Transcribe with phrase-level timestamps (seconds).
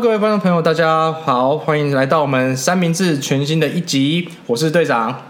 [0.00, 5.26] 各位观众朋友，大家好，欢迎来到我们三明治全新的一集，我是队长。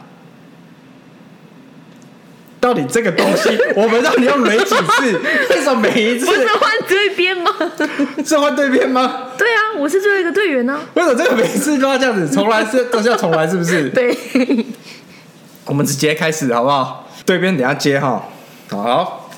[2.60, 5.20] 到底这个东西， 我们到底要雷几次？
[5.50, 7.50] 为什么每一次不是换对边吗？
[8.24, 9.32] 是换对边吗？
[9.36, 12.32] 对啊，我是最后一个队员呢、为什么这个每次都要这样子？
[12.32, 13.88] 重来是都是要重来，是不是？
[13.90, 14.16] 对，
[15.64, 17.08] 我们直接开始好不好？
[17.26, 18.24] 对边等下接哈。
[18.68, 19.28] 好，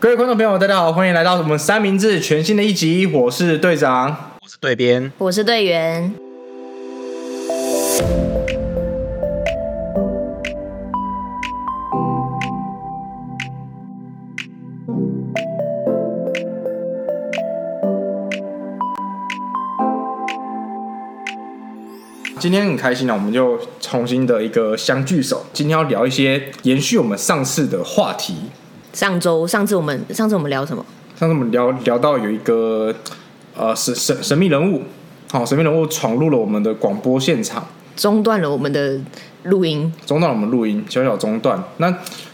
[0.00, 4.16] 各位观众朋友，大家好，欢迎来到我们三明治全新的一集，我是队长。
[4.46, 6.14] 我是对边，我是队员。
[22.38, 25.44] 今天很开心啊，我们就重新的一个相聚首。
[25.52, 28.36] 今天要聊一些延续我们上次的话题。
[28.92, 30.86] 上周上次我们上次我们聊什么？
[31.16, 32.94] 上次我们聊聊到有一个
[33.56, 34.82] 呃神神神秘人物，
[35.30, 38.98] 好、神秘人物闯入了我们的广播现场，中断了我们的
[39.44, 41.62] 录音，中断了我们录音，小小中断。
[41.78, 41.90] 那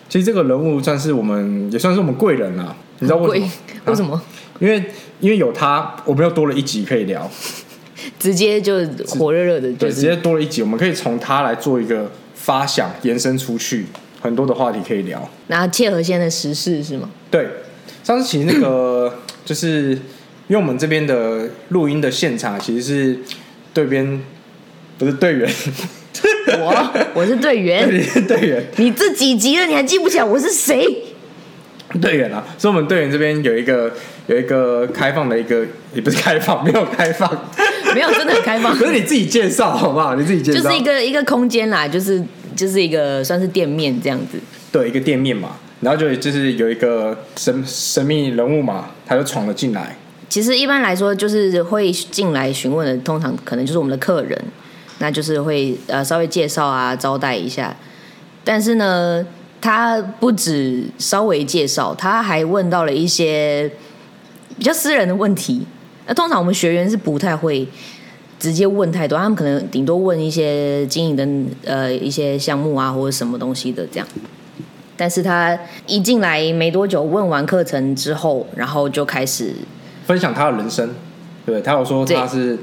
[0.09, 3.51] 其实这个人物算是我们也算是我们贵人啊，你知道为什贵么？
[3.87, 4.21] 为什么？
[4.61, 4.85] 因为
[5.21, 7.29] 因为有他，我们又多了一集可以聊，
[8.19, 8.75] 直接就
[9.19, 13.87] 火热热的，就对，直接多了一集，我们可以从他来做一个发想，延伸出去
[14.21, 15.29] 很多的话题可以聊。
[15.49, 17.09] 然后切合现在的时事是吗？
[17.31, 17.49] 对，
[18.05, 19.13] 上次其实那个
[19.45, 19.99] 就是
[20.53, 23.19] 因为我们这边的录音的现场其实是
[23.73, 24.21] 对边
[24.99, 25.51] 不是队员，
[26.61, 28.63] 我我是队员，你是队员。
[28.77, 30.87] 你这几集了你还记不起来我是谁？
[32.03, 33.95] 队员啊，所以我们队员这边有一个
[34.27, 37.31] 有一个开放的一个，也不是开放，没有开放，
[37.95, 40.15] 没有，真的很开放，可是你自己介绍好不好？
[40.17, 42.23] 你自己介绍，就是一个一个空间啦，就是
[42.55, 44.39] 就是一个算是店面这样子。
[44.71, 49.97] 对一个店面嘛，然后就就是有一个神神秘人物嘛，他就闯了进来，
[50.33, 54.45] 其实一般来说，就是会进来询问的，通常可能就是我们的客人，
[54.99, 57.77] 那就是会呃稍微介绍啊，招待一下。
[58.43, 59.23] 但是呢，
[59.61, 63.71] 他不止稍微介绍，他还问到了一些
[64.57, 65.67] 比较私人的问题。
[66.07, 67.69] 那通常我们学员是不太会
[68.39, 74.09] 直接问太多，他们可能顶多问一些经营的呃一些项目啊，或者什么东西的这样。
[74.97, 79.53] 但是他一进来没多久，问完课程之后，然后就开始
[80.07, 80.91] 分享他的人生。
[81.45, 82.57] 对，他有说他是，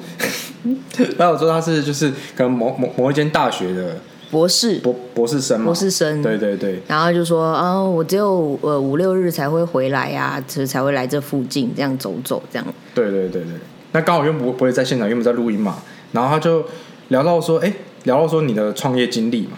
[1.18, 3.98] 他有说他是就是可能某某某一间大学的
[4.32, 6.22] 博士，博博士生嘛，博士生。
[6.22, 12.66] 对对对，然后就说啊，我只有呃五六日才会回来呀、才才会来这附近这样走走这样。
[12.96, 13.52] 对对对对，
[13.92, 15.80] 那刚好又不不会在现场，因为我们在录音嘛，
[16.14, 16.64] 然后他就
[17.10, 17.74] 聊到说，哎，
[18.04, 19.58] 聊到说你的创业经历嘛，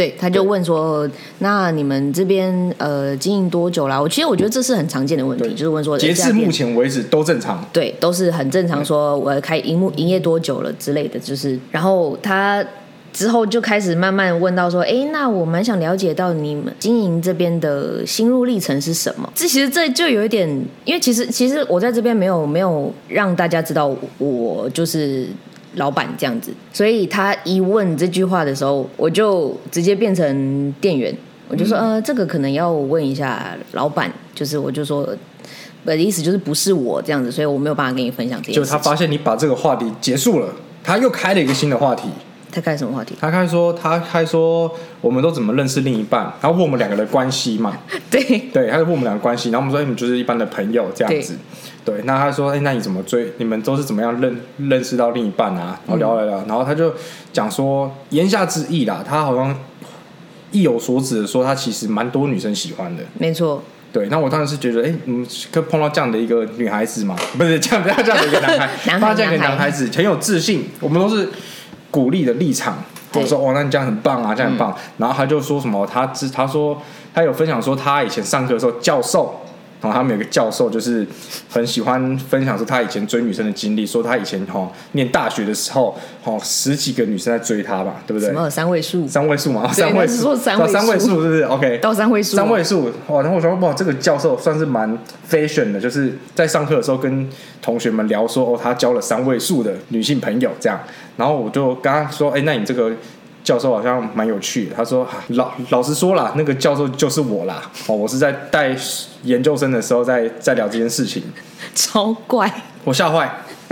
[0.00, 1.06] 对，他就问说，
[1.40, 4.00] 那你们这边呃经营多久啦？
[4.00, 8.82] 我其实我觉得这是很常见的问题，就是问说，截至目前为止都正常，对，都是很正常。
[8.82, 12.64] 说我开营幕营业多久了之类的，就是，然后他
[13.12, 19.30] 之后就开始慢慢问到说，哎，那我蛮想了解到你们经营这边的心路历程是什么？
[19.34, 20.48] 这其实这就有一点，
[20.86, 25.26] 因为其实其实我在这边没有没有让大家知道我就是。
[25.74, 31.14] 老板这样子，所以他一问这句话的时候，我就直接变成店员，
[31.48, 35.00] 我就说，呃，这个可能要问一下老板，就是我就说，
[35.84, 38.64] 我的意思就是不是我这样子，所以我没有办法跟你分享这些就。
[38.64, 40.48] 他发现你把这个话题结束了，
[40.82, 42.08] 他又开了一个新的话题，
[42.52, 43.14] 他开什么话题？
[43.20, 47.78] 他开说他开说我们都怎么认识另一半，然后问我们两个的关系嘛，
[48.10, 48.22] 对，
[48.52, 51.36] 对，他就问我们两个关系，然后我们说，哎，你们就是一般的朋友这样子。
[51.82, 53.32] 对，那他说，哎，那你怎么追？
[53.38, 55.80] 你们都是怎么样认认识到另一半啊？
[55.86, 56.92] 然后聊聊聊，然后他就
[57.32, 59.56] 讲说，言下之意啦，他好像
[60.52, 63.02] 意有所指的说，他其实蛮多女生喜欢的。
[63.18, 63.62] 没错，
[63.92, 68.68] 对，那我当然是觉得，哎，嗯，可碰到这样的一个女孩子嘛，不是这样，这样的一个男孩，
[69.14, 71.28] 这样的一个男孩子很有自信，我们都是
[71.90, 72.76] 鼓励的立场。
[73.12, 74.72] 对我说哦，那你这样很棒啊，这样很棒。
[74.98, 76.80] 然后他就说什么，他知他说
[77.12, 79.34] 他有分享说，他以前上课的时候，教授，
[79.80, 81.06] 然后他们有个教授就是
[81.48, 88.34] 很喜欢分享说他以前追女生的经历，说他以前哈、哦、念大学的时候，哦十几个女生在追他吧，对不对什？
[88.34, 93.22] 么三位数三位数嘛，对三位数，他是说三位数三位数是不是？OK，到三位数，三位数哇！
[93.22, 94.98] 然后我说哇，这个教授算是蛮
[95.28, 97.28] fashion 的，就是在上课的时候跟
[97.62, 100.78] 同学们聊说哦，他交了三位数的女性朋友这样。
[101.16, 102.90] 然后我就跟他说，哎，那你这个
[103.42, 104.74] 教授好像蛮有趣的。
[104.76, 107.62] 他说啊老老实说啦，那个教授就是我啦。
[107.86, 108.76] 哦，我是在带
[109.24, 111.22] 研究生的时候在在聊这件事情，
[111.74, 112.50] 超怪。
[112.84, 113.30] 我吓坏，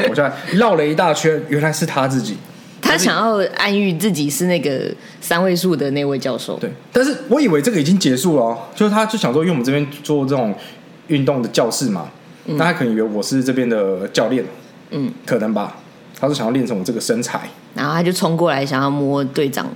[0.09, 2.37] 我吓坏， 绕了一大圈，原来是他自己。
[2.81, 10.55] 他想要暗喻自己是那个三位数的那位教授，对，但是我以为这个已经结束了、哦，就是他就想说，因为我们这边做这种
[11.09, 12.09] 运动的教室嘛，
[12.47, 14.45] 那他可能以为我是这边的教练，
[14.91, 15.77] 嗯，可能吧。
[16.21, 19.67] 他是想要练成我这个身材，然后他就冲过来想要摸队长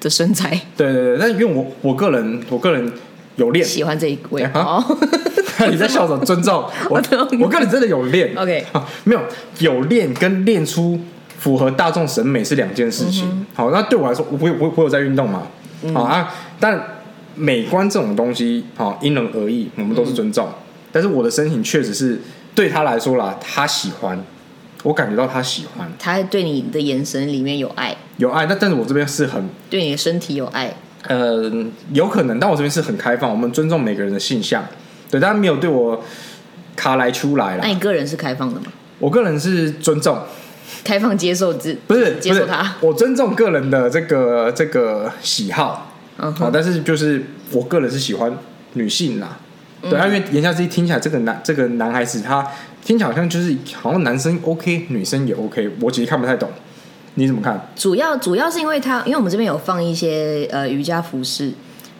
[0.00, 1.18] 的身材，对对对。
[1.18, 2.92] 但因为我我个人我个人
[3.36, 4.98] 有练，喜欢这一位哎哈哦。
[5.72, 6.24] 你在笑什么？
[6.24, 7.02] 尊重我，
[7.40, 8.32] 我个人真的有练。
[8.36, 9.20] OK 好没有
[9.58, 11.00] 有练跟练出
[11.36, 13.46] 符合大众审美是两件事嗯情。
[13.54, 15.42] 好，那对我来说，我我我有在运动嘛？
[15.92, 16.80] 好啊，但
[17.34, 20.48] 美观这种东西，好因人而异，我们都是尊重。
[20.92, 22.20] 但是我的身形确实是
[22.54, 24.16] 对他来说啦，他喜欢，
[24.82, 28.46] 我感觉到他喜欢，他对你的眼神里面有爱，有爱。
[28.46, 30.74] 那但是我这边是很对你的身体有爱。
[31.06, 31.50] 呃，
[31.92, 34.64] 有可能，但我这边是很开放，我们尊重每个人的性向，
[35.08, 36.04] 对，但没有对我
[36.74, 37.60] 卡来出来啦。
[37.62, 38.66] 那你个人是开放的吗？
[38.98, 40.18] 我个人是尊重，
[40.82, 47.22] 开放接受之不是接受他，我尊重个人的这个这个喜好，好、但是就是
[47.52, 48.36] 我个人是喜欢
[48.72, 49.38] 女性啦，
[49.82, 52.44] 对，啊因为言下之意听起来这个男这个男孩子他
[52.88, 56.48] 听起来好像就是好像男生 OK，女生也 OK，我其实看不太懂，
[57.16, 57.68] 你怎么看？
[57.76, 61.52] 主要主要是因为他，因为我们这边有放一些呃瑜伽服饰，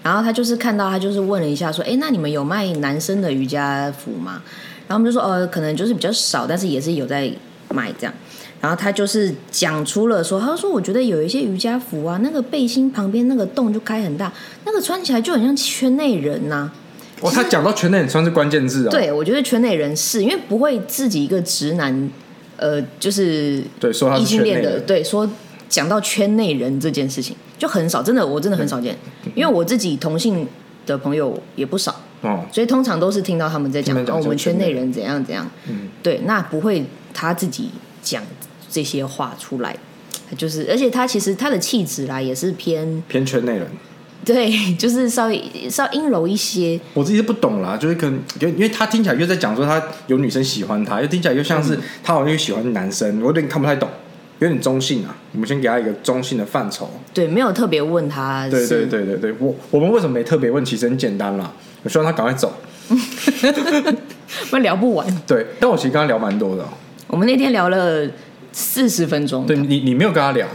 [0.02, 4.40] 然后他就是看到他就是问了一下说，哎，那你们有卖男生的瑜伽服吗？
[4.86, 7.30] 然后我们就说，呃，可能就是比较少，但是也是有在
[7.68, 8.14] 卖这样。
[8.62, 14.32] 然后他就是讲出了说，他说我觉得有一些瑜伽服啊，那个背心旁边那个洞就开很大，
[14.64, 16.72] 那个穿起来就很像圈内人呐、
[17.20, 22.10] 哦，他讲到圈内算是关键字啊，对，我觉得圈内人是因为不会自己一个直男，
[22.56, 25.28] 呃，就是对，说他异性恋的，对，说
[25.68, 28.96] 讲到圈内人这件事情就很少，真的，我真的很少见，
[29.34, 30.46] 因为我自己同性
[30.86, 37.70] 的朋友也不少，哦，所以通常都是听到他们在讲我们圈圈内内人怎样怎样，嗯，对，那不会他自己
[38.02, 38.22] 讲
[38.70, 39.76] 这些话出来，
[40.36, 43.66] 就是，而且他其实他的气质啦也是偏，偏圈内人。
[44.24, 53.88] 对， 就是稍微稍微阴柔一些，我自己是不懂啦，就是可能因为因为他听起来又在讲说他有女生喜欢他，又听起来又像嗯是他好像又喜欢男生，我有点看不太懂，
[54.40, 55.16] 有点中性啊。
[55.32, 56.90] 我们先给他一个中性的范畴。
[57.14, 60.64] 对，没有特别问他是，对对对对对，我我们为什么没特别问？
[60.64, 62.54] 其实很简单啦，我希望他赶快走。
[64.50, 65.06] 不然聊不完。
[65.26, 66.68] 对，但我其实跟他聊蛮多的哦、
[67.08, 68.06] 我们那天聊了
[68.52, 70.46] 四十分钟，对你你没有跟他聊，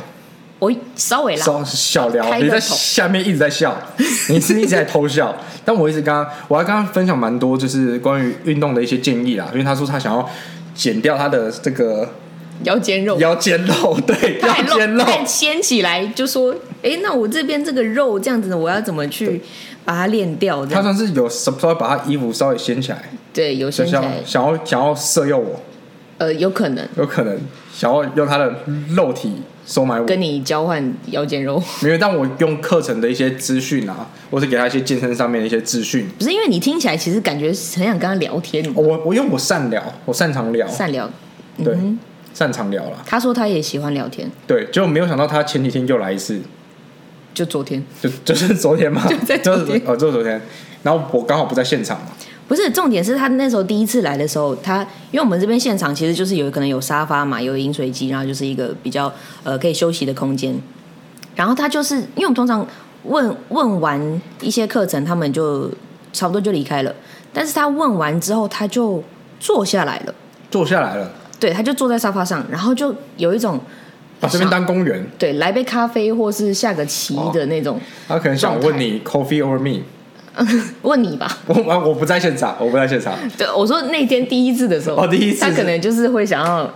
[0.64, 3.78] 我稍微啦，稍小聊，你在下面一直在笑，
[4.30, 10.30] 你是一直在偷笑，但我一直跟他，我还跟他分享蛮多，就是关于运动的一些建议啦，因为他说他想要
[10.74, 12.08] 减掉他的这个
[12.64, 19.42] 腰间肉，腰间肉， 对，太腰间肉，太掀起来，就说，哎，那我这边这个肉这样子，我要怎么去
[19.84, 20.66] 把它练掉？
[20.66, 25.60] 他算是有稍微把他衣服稍微掀起来，对，有掀起来，想要想要色诱我，
[26.20, 26.88] 呃，有可能。
[26.96, 27.38] 有可能
[27.74, 28.54] 想要用他的
[28.90, 41.10] 肉体收买我，跟你交换腰间肉，没有，但我用课程的一些资讯啊，或是给他一些健身上面的一些资讯，不是因为你听起来其实感觉很想跟他聊天，哦我我因为我善聊，我擅长聊，善聊。
[41.64, 41.78] 对
[42.34, 46.42] 擅长聊了，他说他也喜欢聊天，对，结果没有想到他前几天又来一次，
[47.32, 47.84] 就昨天。
[48.02, 49.68] 就 就是昨天嘛，就在昨天。
[49.68, 50.42] 就是哦，就是昨天，
[50.82, 52.08] 然后我刚好不在现场嘛，
[52.54, 59.12] 不是重点是他那时候第一次来的时候，他因为我们这边现场其实就是有可能有沙发嘛，有饮水机，然后就是一个比较
[59.44, 60.54] 呃可以休息的空间。
[61.36, 62.64] 然后他就是因为我们通常
[63.06, 65.68] 问问完一些课程，他们就
[66.12, 66.94] 差不多就离开了。
[67.34, 69.04] 但是他问完之后，他就
[69.40, 70.14] 坐下来了，
[70.52, 73.60] 坐下来了，对，他就坐在沙发上，然后就有一种
[74.20, 79.82] 把这边当公园，对来杯咖啡或是下个棋的那种、他可能想问你 coffee or me，
[80.82, 81.38] 问你吧。
[81.48, 86.70] 我我我不在现场，我不在现场对，我说那天第一次的时候，哦第一次他可能就是会想要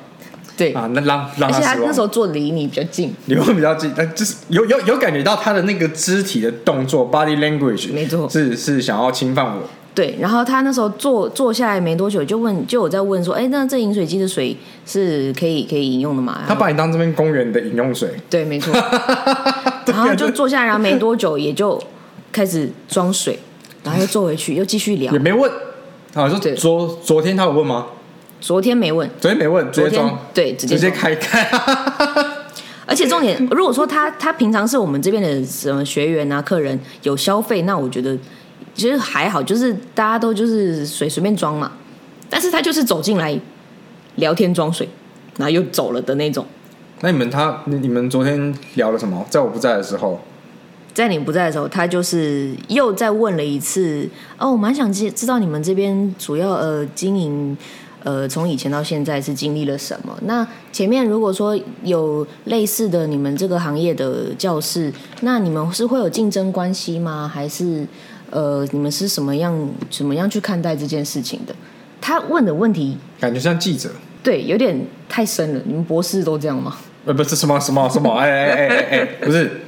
[0.55, 0.73] 对。
[0.73, 9.63] 啊，那让让而且他那时候坐离你比较近，你会比较近，但就是有有有感觉到他的那个肢体的动作 body language，没错是是想要侵犯我。
[9.95, 10.15] 对。
[10.19, 16.43] 然后他那时候坐坐下来没多久，就问，就我在问说，哎，那这饮水机的水是可以可以饮用的吗？
[16.47, 18.71] 他把你当这边公园的饮用水，对，没错。
[19.87, 21.81] 然后就坐下来，然后没多久也就
[22.31, 23.39] 开始装水，
[23.87, 25.19] 然后又坐回去，又继续聊也。
[25.19, 25.49] 没问。
[26.13, 27.87] 啊，说对昨昨天他有问吗？
[28.41, 31.49] 昨天没问，昨天没问，直昨天接装，对直接直接装开开。
[32.85, 38.17] 而且重点，如果说他他平常是我们这边的什么学员啊、客人有消费，那我觉得
[38.73, 41.71] 其实还好，就是大家都就是随随便装嘛。
[42.29, 43.39] 但是他就是走进来
[44.15, 44.87] 聊天装水，
[45.37, 46.45] 然后又走了的那种。
[47.01, 49.23] 那你们他你你们昨天聊了什么？
[49.29, 50.19] 在我不在的时候，
[50.97, 57.55] 在你不在的时候，他就是又再问了一次哦，我蛮想知知道你们这边主要呃经营
[58.03, 60.17] 呃从以前到现在是经历了什么？
[60.23, 67.29] 那前面如果说有类似的你们这个行业的教室，那你们是会有竞争关系吗？
[67.31, 67.85] 还是
[68.31, 69.55] 呃你们是什么样
[69.91, 71.53] 怎么样去看待这件事情的？
[72.01, 73.91] 他问的问题感觉像记者。
[74.23, 74.75] 对，有点
[75.07, 75.61] 太深了。
[75.63, 76.75] 你们博士都这样吗？
[77.05, 79.61] 呃，不是什么什么什么，哎哎哎哎哎，不是，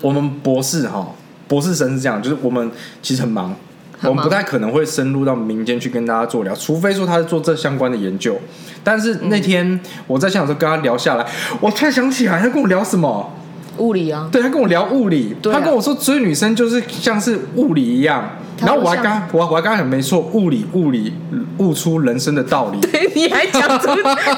[0.00, 1.14] 我们博士哈，
[1.48, 2.70] 博士生是这样，就是我们
[3.00, 3.54] 其实很忙，
[3.98, 8.38] 很忙我们不太可能会深入到民间去跟大家做聊，除非说他是做这相关的研究。
[8.84, 11.26] 但是那天我在现场的时候跟他聊下来，
[11.60, 13.32] 我突然想起来，他跟我聊什么？
[13.78, 21.14] 物理啊，对他跟我聊物理，对啊他跟我说追女生就是像是物理一样，他然后我还刚我我还刚讲没错，物理物理
[21.58, 22.80] 悟出人生的道理。
[22.90, 23.90] 对你还讲出，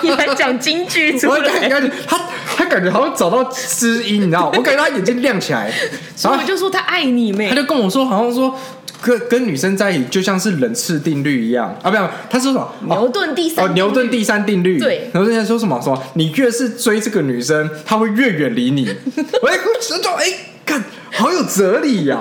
[0.02, 2.18] 你还讲京剧出我感觉他
[2.56, 4.54] 他感觉好像找到知音，你知道吗？
[4.56, 5.70] 我感觉他眼睛亮起来，
[6.16, 7.56] 所以我就说他爱你妹他。
[7.56, 8.54] 就跟我说，好像说
[9.02, 12.96] 跟跟女生在一起就像是冷次定律一样啊，不要，他说什么？
[12.96, 14.78] 牛顿第三哦，牛顿第三定律。
[14.78, 15.80] 对牛顿在说什么？
[15.82, 18.88] 说你越是追这个女生，她会越远离你。
[19.42, 20.24] 我哎，我就哎，
[20.64, 20.82] 看
[21.12, 22.20] 好有哲理呀、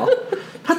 [0.64, 0.78] 他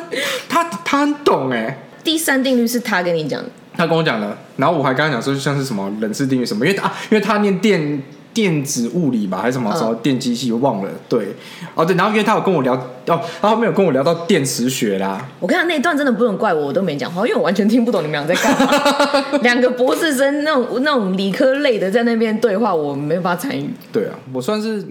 [0.49, 1.79] 他他很懂哎。
[2.03, 8.03] 第三定律是他跟你讲的，他跟我讲的，然后我还跟他讲说，就像是什么冷次定律什么，因为他、啊、因为他念电
[8.35, 10.91] 电子物理吧，还是什么嗯什么电机系，我忘了。
[11.09, 11.29] 对，
[11.75, 19.39] 哦对，然后因为他有跟我聊，哦，他后面有跟我聊到电磁学啦，我看那一段真的不能怪我，我都没讲话，因为我完全听不懂你们俩在干嘛。
[19.43, 23.71] 两个博士生那种那种理科类的在那边对话，我没办法参与。
[23.93, 24.85] 对啊，我算是，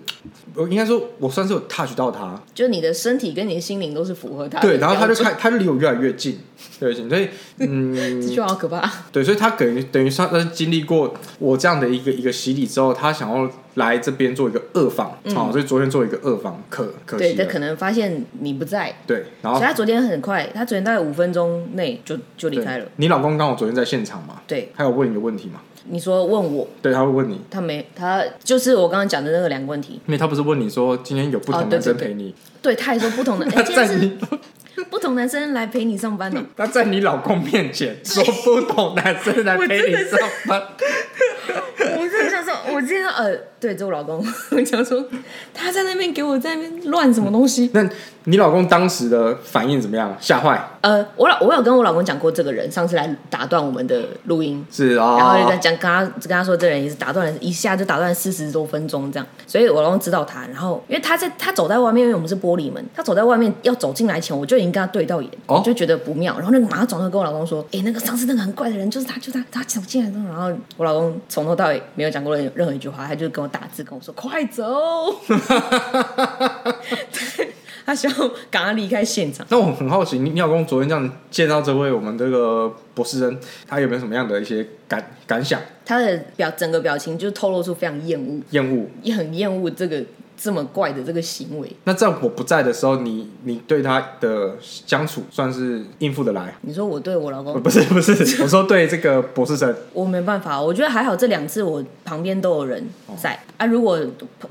[0.55, 6.39] 我应该说，我算是有 touch 到他，就你的身体跟你的心灵都是符合他的对，然后他就开，他就离我越来越近，
[6.79, 7.27] 越近，所以
[7.59, 8.87] 嗯，这句话好可怕。
[9.11, 22.85] 对，所以他等于等于算他是经历过我这样的一个一个洗礼之后，他想要来这边做一个二访，啊、所以昨天做一个二访，可可，惜对，他可能发现你不在，对，然后所以他昨天很快，他昨天大概五分钟内就就离开了。
[22.97, 24.41] 你老公刚好昨天在现场嘛？
[24.47, 25.61] 对，他有问你个问题吗？
[25.85, 29.95] 你说问我，对，他会问你，他没，他就是我刚刚讲的那个两个问题。
[30.05, 34.17] 因为他不是问你说今天有不哦同对对对男生陪你，对，他还说不同的， 哎、他在你
[34.89, 36.39] 不同男生来陪你上班哦。
[36.39, 40.61] 呢、 他在你老公面前说不同男生来陪你上班，
[42.85, 45.03] 今天呃，对，这我老公， 我讲说
[45.53, 47.69] 他在那边给我在那边乱什么东西。
[47.73, 47.87] 那
[48.25, 50.15] 你老公当时的反应怎么样？
[50.19, 50.61] 吓坏？
[50.81, 54.65] 呃，我老我有跟我老公讲过这个人，上次来打断我们的录音。
[54.71, 60.45] 是啊，然后就在讲，跟他跟他说，这人也是打断了一下就打断了四十多分钟这样，所以我老公知道他。
[60.47, 66.33] 然后因为他在他走在外面，因为我们是玻璃门，他走在外面要走进来前，我就已经跟他对到眼，哦我就觉得不妙。
[66.35, 74.63] 然后那个马上转头跟我老公说，哎、那个上次那个很怪的人就是他，就是他，他走进来之后，然后我老公从头到尾没有讲过任任何一句话，他就跟我打字跟我说快走，
[77.11, 77.49] 对
[77.85, 79.45] 他希望赶快离开现场。
[79.49, 83.37] 那我很好奇，你你老公昨天这样见到这位我们这个博士生，
[83.67, 88.87] 他有没有什么样的一些感感想、他的表整个表情就透露出非常厌恶，厌恶？
[89.01, 90.01] 也很厌恶这个
[90.43, 91.71] 这么怪的这个行为。
[91.85, 96.53] 那在我不在的时候，你你对他的相处算是应付得来？
[96.63, 102.85] 你说我对我老呃公，不是不是，我说对这个博士生，我没办法，我觉得还好，这两次我旁边都有人
[103.15, 103.65] 在、啊。
[103.65, 103.97] 如果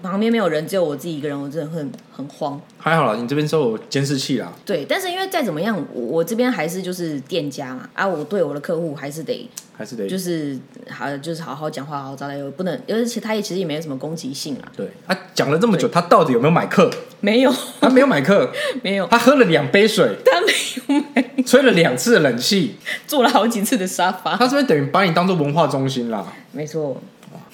[0.02, 2.58] 旁边没有人，只有我自己一个人，我真的会很很慌。
[2.78, 9.46] 还好啦，你这边是有监视器啦，对，但是因为再怎么样，我我这边还是就是店家嘛，啊，我对我的客户还是得
[9.76, 14.86] 还是得就是好就是好好讲话，好好招待，又不能，而且他也其实也没有什么攻击性啦，对。
[15.06, 16.90] 他讲了这么久，他到底有没有买课？
[17.20, 18.52] 没有他没有买课，
[18.82, 22.76] 没有，他喝了两杯水，他没有买，吹了两次的冷气，
[23.06, 26.26] 坐了好几次的沙发，他这边等于把你当做文化中心啦。
[26.52, 27.00] 没错。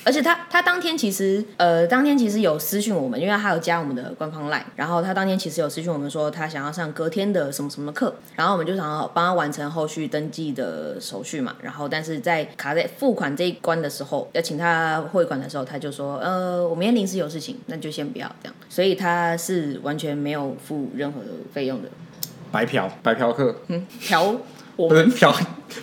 [0.08, 21.90] 而且他他当天其实呃当天其实有私讯我们，因为他有加我们的官方 line，然后他当天其实有私讯我们说他想要上隔天的什么什么课，然后我们就想要帮他完成后续登记的手续嘛，然后但是在卡在付款这一关的时候，要请他汇款的时候，他就说呃我明天临时有事情，那就先不要这样，所以他是完全没有付任何的费用的，
[22.50, 22.90] 白嫖。
[23.02, 24.34] 白嫖课，嗯，嫖。
[24.76, 25.34] 我 们嫖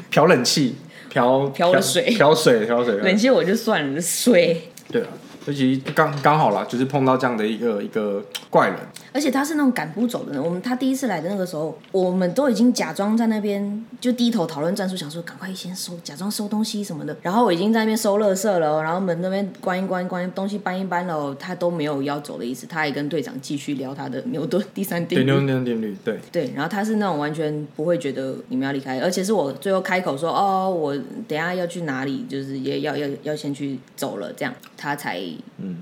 [0.09, 0.73] 嫖冷气，
[1.15, 2.93] 嫖嫖了水漂水，漂水。
[2.99, 4.63] 冷气我就算了，水。
[4.91, 5.07] 对啊，
[5.53, 8.77] 其实刚刚好啦，就是碰到这样的一个一个怪人，
[9.13, 10.43] 而且他是那种赶不走的人。
[10.43, 17.15] 我们他第一次来的那个时候，我们都已经假装在那边就低头讨论战术，想说赶快先收，假装收东西什么的。
[17.21, 22.65] 然后我已经在那边收垃圾了哦，然后门那边关一关，关东西搬一搬了哦，他都没有要走的意思。
[22.67, 25.47] 他也跟队长继续聊他的牛顿第三定对牛律。
[25.47, 30.95] 顿定律，对，对，然后他是那种完全不会觉得你们要离开，而且是我最后开口说哦，我
[31.27, 35.21] 等下要去哪里，就是也要要要先去走了，这样他才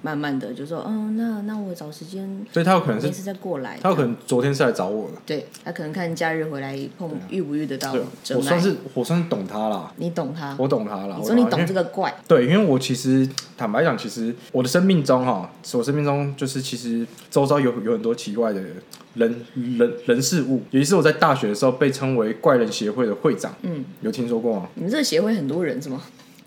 [0.01, 3.77] 慢慢的就说，哦，那那我找时间所以他有可能是没事再过来。
[3.81, 11.17] 他有可能昨天是来找我的，对他可能看假日回来碰遇不遇得到我算，是我算是懂他啦，你懂他，我懂他啦。
[11.17, 18.61] 我你说你懂这个怪，对，因为我其实坦白讲，其实我的生命中哈，我生命中就是其实周遭有有很多奇怪的
[19.15, 24.67] 人人人事物，尤其是我在大学的时候被称为怪人协会的会长，嗯，有听说过吗？
[24.75, 26.01] 你们这个协会很多人是吗？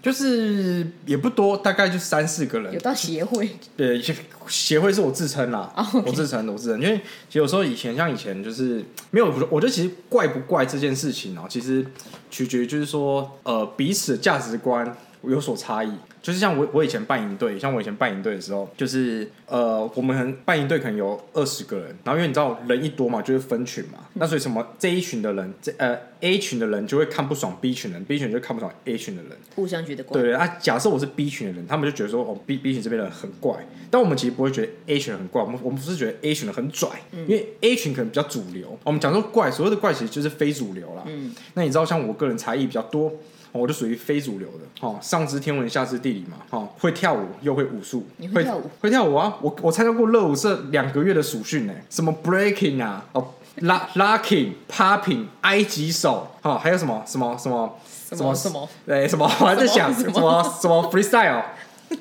[0.06, 2.78] 就是也不多，大概就三四个人有。
[2.78, 4.14] 到协会，对，协
[4.46, 5.68] 协会是我自称啦
[6.04, 6.80] 我自称的，我自称。
[6.80, 6.96] 因为
[7.28, 11.84] 其实有时候以前像以前就是没有，我觉得其实怪不怪这件事情哦、其实
[12.30, 14.96] 取决于就是说呃彼此的价值观
[15.30, 15.90] 有所差异。
[16.22, 29.32] 就是像我我以前办营队，像我以前办营队的时候，就是呃我们可能办营队可能有二十个人，然后因为你知道人一多嘛，就是分群嘛，那所以什么这一群的人，这呃 A 群的人就会看不爽 B 群人，B 群就看不爽 A 群的人。
[29.54, 30.20] 互相觉得怪。
[30.20, 38.76] 对啊，假设我是 B 群的人，他们就觉得说哦 B B 群这边的人很怪，但我们其实不会觉得 A 群很怪，我们我们不是觉得 A 群人很拽，因为 A 群可能比较主流。
[38.82, 41.04] 我们讲说怪，所谓的怪其实就是非主流啦。
[41.06, 43.12] 嗯，那你知道像我个人才艺比较多。
[43.56, 48.70] 哦我就属于非主流的，哦，上知天文下知地理嘛，哦，会跳舞又会武术，你会跳舞？
[48.80, 49.36] 会跳舞啊！
[49.40, 53.28] 我我参加过热舞社两个月的暑训呢，什么 breaking 啊，哦
[53.60, 57.78] ，lock locking popping 埃及手，哦，还有什么什么什么
[58.10, 58.68] 什么什么？
[58.86, 59.24] 对，什么？
[59.24, 61.42] 我还在想什么什么什么 freestyle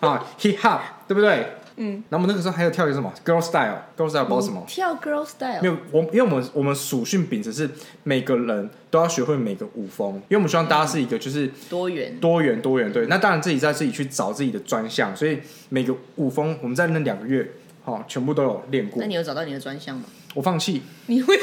[0.01, 1.53] 啊，hip hop，对不对？
[1.77, 2.03] 嗯。
[2.09, 4.63] 然后我们那个时候还有跳一个什么 girl style，girl style 不知道什么。
[4.67, 7.69] 跳 girl style，没有，我因为我们我们属性秉持是
[8.03, 12.17] 每个人都要学会每个舞风，因为我们希望大家是一个就是多元。
[12.19, 13.05] 多元多元对。
[13.07, 15.39] 那当然自己在自己去找自己的专项，所以
[15.69, 17.49] 每个舞风我们在那两个月，
[17.83, 19.07] 哦，全部都有练过那。
[19.07, 20.03] 你有找到你的专项吗？
[20.33, 21.37] 我放弃，你会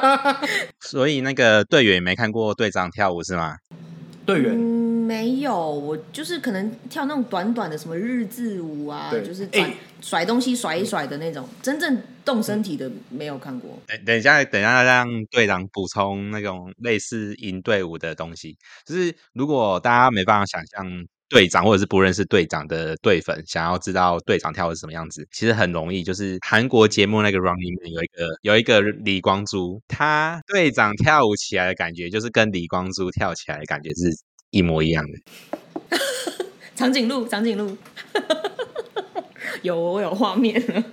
[0.80, 3.56] 所以那个队员也没看过队长跳舞是吗？
[4.26, 4.79] 队员。
[5.10, 9.48] 嗯没有，我就是可能跳那种短短的什么日字舞啊，就是
[10.00, 13.76] 甩、东西甩一甩的那种，真正动身体的没有看过。
[13.88, 18.56] 等等一下，等一下让队长补充那种类似营队伍的东西。
[18.86, 20.86] 就是如果大家没办法想象
[21.28, 26.02] 队长或者是不认识队长的队粉，想要知道队长跳的是什么样子，其实很容易。
[26.04, 34.10] 就是韩国节目那个 Running Man 有一个有一个李光洙，他队长跳舞起来的感觉，就是跟李光洙跳起来的感觉是
[34.50, 35.18] 一模一样的。
[36.74, 37.76] 长颈鹿，长颈鹿，
[39.62, 40.84] 有我有画面了。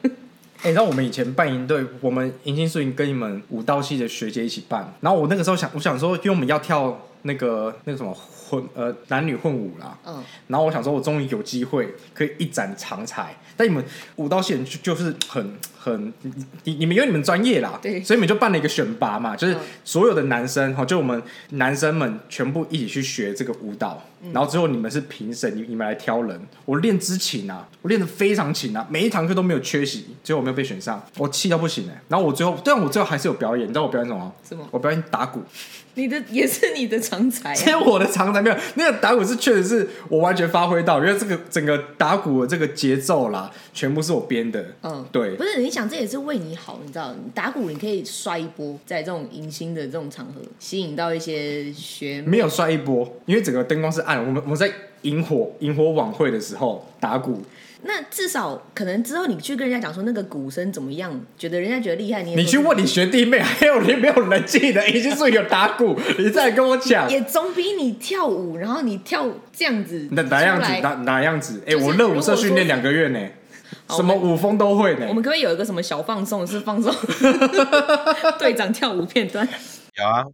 [0.61, 13.35] 哎、 你知道我们以前办营队，我们迎新宿营跟你们舞蹈系的学姐一起办，然后我那个时候想，我想说，因为我们要跳那个那个什么混呃男女混舞啦，嗯，然后我想说，我终于有机会可以一展长才。
[13.55, 13.83] 但你们
[14.17, 16.31] 舞蹈系人就就是很很，你
[16.63, 18.03] 你你们有你们专业啦，对。
[18.03, 19.59] 所以你们就办了一个选拔嘛，就是嗯。
[19.83, 24.31] 所有的男生哈，就我们男生们全部一起去学这个舞蹈，嗯。
[24.31, 26.39] 然后之后你们是评审，你你们来挑人。
[26.65, 34.31] 我练之勤啊，我练的非常勤啊，每一堂课都没有缺席，最后我没有被选上，我气到不行哎、然后我最后，但我最后还是有表演，你知道我表演什么吗？
[34.47, 34.67] 什么？
[34.71, 35.41] 我表演打鼓，
[35.97, 37.83] 你的也是你的长才、只有啊。
[37.89, 44.63] 我的长才没有，那个打鼓是确实是我完全发挥到，因为这个整个打鼓的这个节奏啦，全部是我编的。
[44.83, 54.19] 嗯，对不是你想，这也是为你好，你知道，你打鼓你可以摔一波，在这种迎新的这种场合，吸引到一些学妹没有摔一波，因为整个灯光是暗。
[54.19, 57.41] 我们我们在萤火萤火晚会的时候打鼓，
[57.83, 67.09] 那至少可能之后你去跟人家讲说那个鼓声怎么样，觉得人家觉得厉害，你你去问你学弟妹， 还有你没有人记得已经是有打鼓，你再跟我讲。
[67.09, 71.61] 也总比你跳舞，然后你跳这样子哪哪样子哪哪样子？
[71.67, 73.19] 哎、就是我热舞社训练两个月呢，
[73.91, 75.13] 什么舞风都会呢我。
[75.13, 76.91] 们可不可以有一个什么小放送，是放送
[78.39, 79.47] 队长跳舞片段？
[79.97, 80.25] 有啊，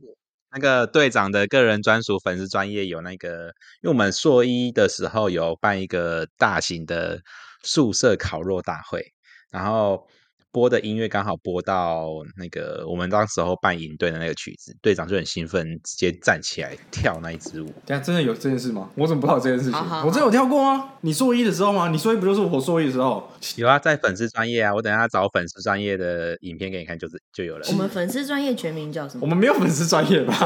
[0.54, 3.48] 那个队长的个人专属粉丝专业有那个，
[3.82, 7.20] 因为我们硕一的时候有办一个大型的
[7.64, 9.04] 宿舍烤肉大会，
[9.52, 10.08] 然后
[10.54, 17.66] 播的音乐刚好播到那个我们当时候办营队的那个曲子，队长就很兴奋，直接站起来 跳那一支舞。
[17.86, 18.90] 等一下真的有这件事吗？
[18.96, 19.74] 我怎么不知道这件事情？
[19.74, 20.94] 好好好我真的有跳过啊！
[21.02, 21.90] 你硕一的时候吗？
[21.90, 23.28] 你硕一不就是我硕一的时候？
[23.56, 27.74] 有啊，在粉丝专业啊，我等下找粉丝专业的影片给你看，就是就有了我。
[27.74, 29.22] 们粉丝专业全名叫什么？
[29.24, 30.38] 我们没有粉丝专业吧？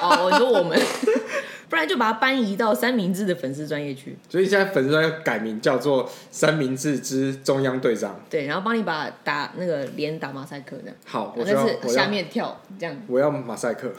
[0.00, 0.80] 哦，我说我们，
[1.72, 4.14] 不然就把它搬移到三明治的粉丝专业去。
[4.28, 8.20] 所以现在粉丝专业改名叫做三明治之中央队长。
[8.28, 12.94] 对，然后帮你把打那个脸打马赛克这样，好，我就要那是下面跳这样。
[13.06, 13.90] 我要马赛克，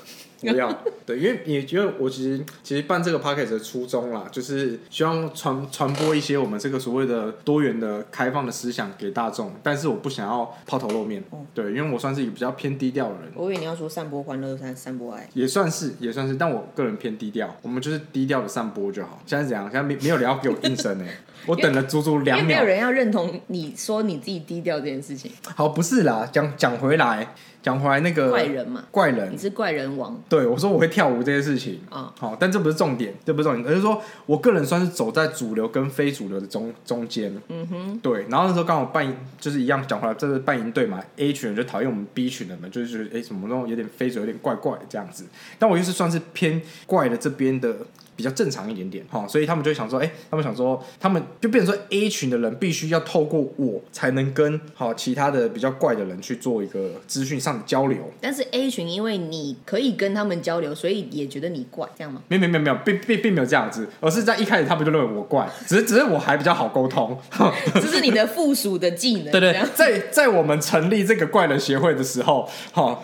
[0.43, 13.31] 我要对，因为也觉得我其实其实办这个 p o c a s t 的初衷啦，就是希望传传播一些我们这个所谓的多元的开放的思想给大众，但是我不想要抛头露面，对，因为我算是一个比较偏低调的人。
[13.35, 15.29] 我以为你要说散播欢乐，散散播爱。
[15.33, 19.21] 也算是，也算是，但我个人偏低调，我们就是低调的散播就好。
[19.25, 19.65] 现在是怎样？
[19.65, 21.05] 现在没没有人要给我应声呢、
[21.45, 22.47] 我等了足足两秒。
[22.47, 32.13] 没有人要认同你说你自己低调这件事情，好，不是啦，讲讲回来，讲回来那个怪人嘛，怪人你，是怪人王对我说我会跳舞这件事情，啊。
[32.19, 37.33] 好，但这不是重点，这不是重点，而是说我个人算是走在主流跟非主流的中中间。
[37.49, 39.05] 嗯哼，对，然后那时候刚好办
[39.39, 45.25] 就是一样讲回来，这是办营队嘛，A 群人就讨厌我们 B 群人嘛，就是觉得哎什么那种有点非主流，有点怪怪的这样子。
[45.59, 47.75] 但我又是算是偏怪的这边的
[48.15, 58.11] 比较正常一点点，哈、所以他们就会想说，哎、他们想说，他们就变成说 A 群的人必须要透过我才能跟好、其他的比较怪的人去做一个资讯上的交流。
[58.21, 62.21] 但是 A 群因为你可以跟他们交流，所以也觉得你怪，这样吗？
[62.27, 67.17] 没有没有没有没有，并并并没有这样子，而是在一开始他们就认为我怪， 只是只是我还比较好沟通。
[67.75, 72.99] 这是你的附属的技能，对对在在我们成立这个怪人协会的时候，哈、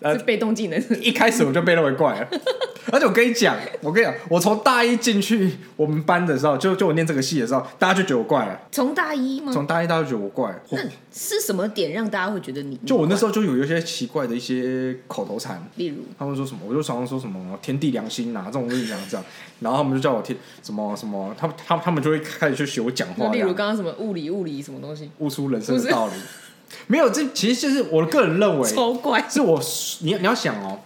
[0.00, 0.82] 呃是被动技能。
[1.00, 2.28] 一开始我就被认为怪了，
[2.92, 8.60] 而且我跟你讲，我跟你讲，我从大一进去我们班的时候，就就我念这个系的时候，大家就觉得我怪了。
[8.72, 9.52] 从大一吗？
[9.52, 10.78] 从大一大家就觉得我怪，了那
[11.12, 12.76] 是什么点让大家会觉得你？
[12.86, 19.24] 就我那时候，就有一些奇怪的一些口头禅，例如他们说什么，我就常常说什么天地良心呐、这种东西这样这样，
[19.60, 26.12] 然后他们就叫我天什么什么，他们他们他们就会开始去学我讲话，例如刚刚什么物理物理什么东西，悟出人生的道理。
[26.86, 29.24] 没有，这其实就是我个人认为，超怪。
[29.28, 29.60] 是我
[30.00, 30.78] 你你要想哦，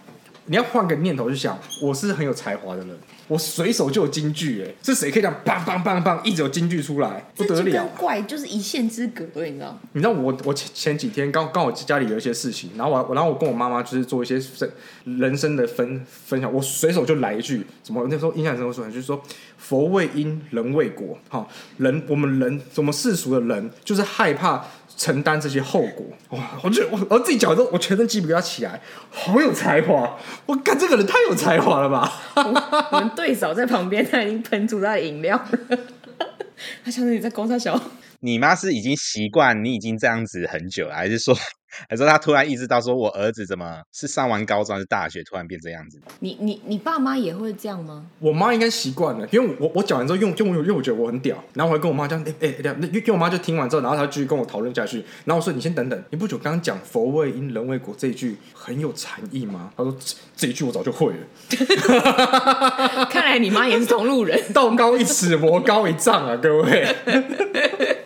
[0.45, 7.87] 你要换个念头去想，我是很有才华的人，我随手就有京剧哎，是谁可以这样棒棒棒棒一直有京剧出来，不得了。
[7.97, 9.79] 怪就是一线之隔，你知道？
[9.93, 14.69] 你知道我我前前几天刚刚我家里有一些事情，然后我我然后我跟我妈妈就是做一些分
[15.05, 19.19] 人生的分分享，我随手就来一句，怎么那时候印象深刻说，就是说
[19.57, 24.63] 佛为因，人为果，哈，人我们人我们世俗的人就是害怕
[24.97, 28.79] 承担这些后果，哇，我觉得我我自己讲的时候，我全身鸡皮疙瘩起来，
[29.11, 35.79] 好有才华，我看这个人太有才华了吧，我们对手在旁边，他已经喷出他的饮料了。
[36.85, 37.79] 他想着你在攻他小，
[38.21, 41.35] 你妈是已经习惯你已经这样子很久了，还是说，
[41.89, 45.99] 还是说她突然意识到说我儿子怎么是上完高中还是大学突然变这样子？
[46.19, 48.05] 你你你爸妈也会这样吗？
[48.19, 59.71] 我妈应该习惯了，因为我我讲完之后用用用，因为我觉得我很屌，然后我还跟我妈讲，哎哎哎，那因为因为我妈就听完之后，然后她继续跟我讨论下去，然后我说你先等等，你不觉得我刚刚讲佛为因人为果这一句很有禅意吗？
[59.75, 64.39] 她说这这一句我早就会了， 看来你妈也是同路人。
[64.53, 66.87] 道高一尺，魔高一丈啊，各位。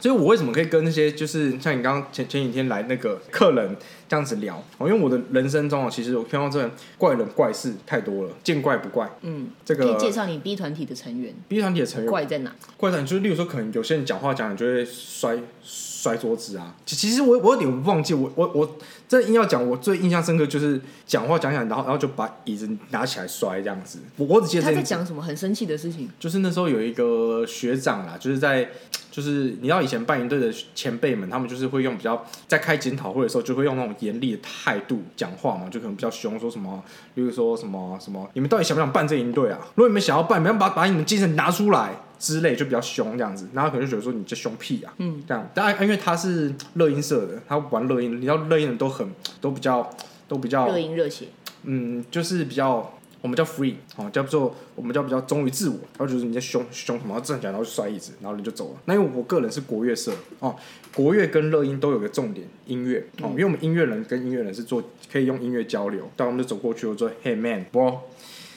[0.00, 3.76] 所以，我为什么可以跟那些就是像你刚刚前前几天来那个客人
[4.08, 4.56] 这样子聊？
[4.78, 9.08] 哦，因为我的人生中啊，其实我看到这怪人怪事太多了，见怪不怪。
[9.22, 12.52] 嗯，这个可以介绍你 B 团体的成员，B 团体的成员怪在哪？
[12.76, 16.74] 怪在就是，例如说，可能有些人讲话讲讲就会摔摔桌子啊。
[16.84, 18.76] 其其实我我有点忘记，我我我
[19.08, 24.00] 真硬要讲，我最印象深刻就是讲话讲讲，然后然后就把椅子拿起来摔这样子。
[24.16, 26.08] 我我只记得他在讲什么很生气的事情？
[26.18, 28.68] 就是那时候有一个学长啦，就是在
[29.12, 36.82] 就是你知道以前办营队的前辈们，他们就是会用比较在开检讨会的时候，就会用那种严厉的态度讲话嘛，就可能比较凶，说什么，
[37.16, 39.58] 例如说什么什么，你们到底想不想办这营队啊？
[39.74, 43.46] 如果你们想要办，你们要把把你们精神拿出来之类，就比较凶这样子。
[43.52, 45.46] 然后可能就觉得说你这凶屁啊，嗯，这样。
[45.52, 49.06] 但因为他是乐音社的，他玩乐音，你知道乐音的都很
[49.42, 49.90] 都比较
[50.26, 51.26] 都比较热音热血，
[51.64, 58.80] 嗯，就是比较我们叫 free 哦，叫做我们叫比较忠于自我，然后就是你在凶凶什么，然后站起来然后就摔椅子，然后人就走了。
[58.84, 60.54] 那因为我个人是国乐社哦，
[60.94, 68.00] 国乐跟乐音都有个重点，音乐哦，因为我们音乐人跟音乐人是做可以用音乐交流，但我们就走过去，我说 Hey man, bro,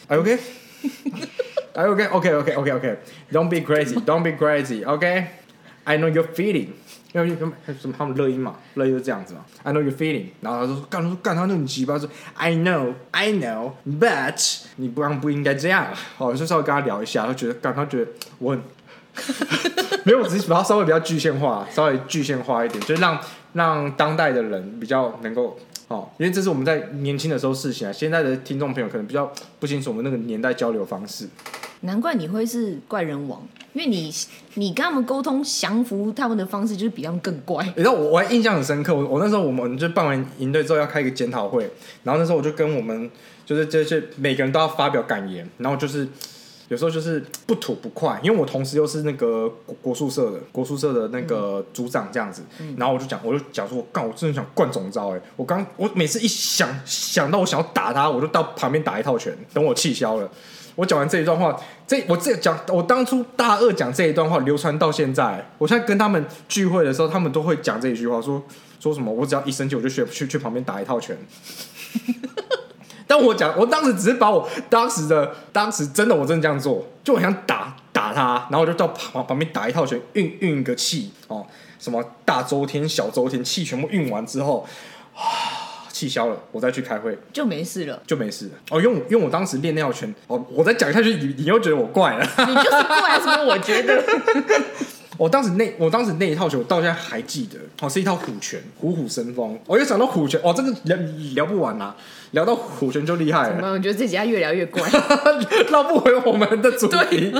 [0.07, 0.39] are you okay?
[1.73, 2.07] Are you okay?
[2.07, 2.97] Okay, okay, okay, okay.
[3.31, 5.27] Don't be crazy, don't be crazy, okay?
[5.83, 6.69] I know your feeling.
[7.23, 9.39] 因为他们什么他们乐音嘛，乐音就这样子嘛。
[9.63, 15.87] I know your feeling，然后他就说干，他说干，他那种鸡巴说 I know, I know, but 你不然不应该这样。
[16.17, 18.61] 哦，就稍微跟他聊一下，他觉得干，他觉得我很
[20.03, 23.17] 没有，我只是把它稍微比较具象化，稍微具象化一点，就是让
[23.53, 27.93] 让当代的人比较能够哦，因为这是我们在年轻的时候事情啊。
[27.93, 31.29] 现在的听众朋友可能比较不清楚我们那个年代交流方式。
[31.81, 33.41] 难怪你会是怪人王，
[33.73, 34.11] 因为你
[34.55, 37.63] 你跟他们沟通降服他们的方式就是比他们更怪。
[37.75, 41.69] 你知道我我还印象很深刻，我我那时候我们就办完营队之后要开一个检讨会，
[42.03, 43.09] 然后那时候我就跟我们
[43.45, 46.07] 就是这些每个人都要发表感言，然后就是
[46.69, 52.41] 有时候就是不吐不快，因为我同时又是那个国国术社的国术社的那个组长这样子，
[52.77, 60.27] 然后我就讲我就讲说，我干我真的想灌总招哎、我刚我每次一想想到我想要打他，我就到旁边打一套拳，等我气消了。
[60.75, 61.57] 我讲完这一段话，
[61.87, 68.43] 这我这讲，我当初大二讲这一段话流传到现在，我现在跟他们聚会的时候，他们都会讲这一句话，说
[68.79, 71.17] 说什么，我只要一生气，我就去去去旁边打一套拳。
[73.07, 81.45] 但我讲，我当时只是把我当时的当时真的我真的这样做，就我想打打他，然后我就到旁旁边打一套拳，运运个气哦，
[81.79, 84.67] 什么大周天、小周天，气全部运完之后，
[85.15, 85.21] 啊，
[86.05, 87.17] 气消了，我再去开会。
[87.33, 92.23] 就没事了，就没事了哦，用用我当时练那套拳哦，我再讲下去，你你又觉得我怪了。
[92.47, 93.45] 你就是怪什么？
[93.45, 94.03] 我觉得
[95.17, 99.57] 我当时那我当时那一套拳，我到现在还记得，哦，是一套虎拳，虎虎生风。
[99.65, 100.95] 我又想到虎拳，哦，真的聊
[101.33, 101.95] 聊不完啊，
[102.31, 103.71] 聊到虎拳就厉害了，怎么？
[103.71, 104.83] 我觉得这集要越聊越怪，
[105.71, 107.33] 绕不回我们的主题。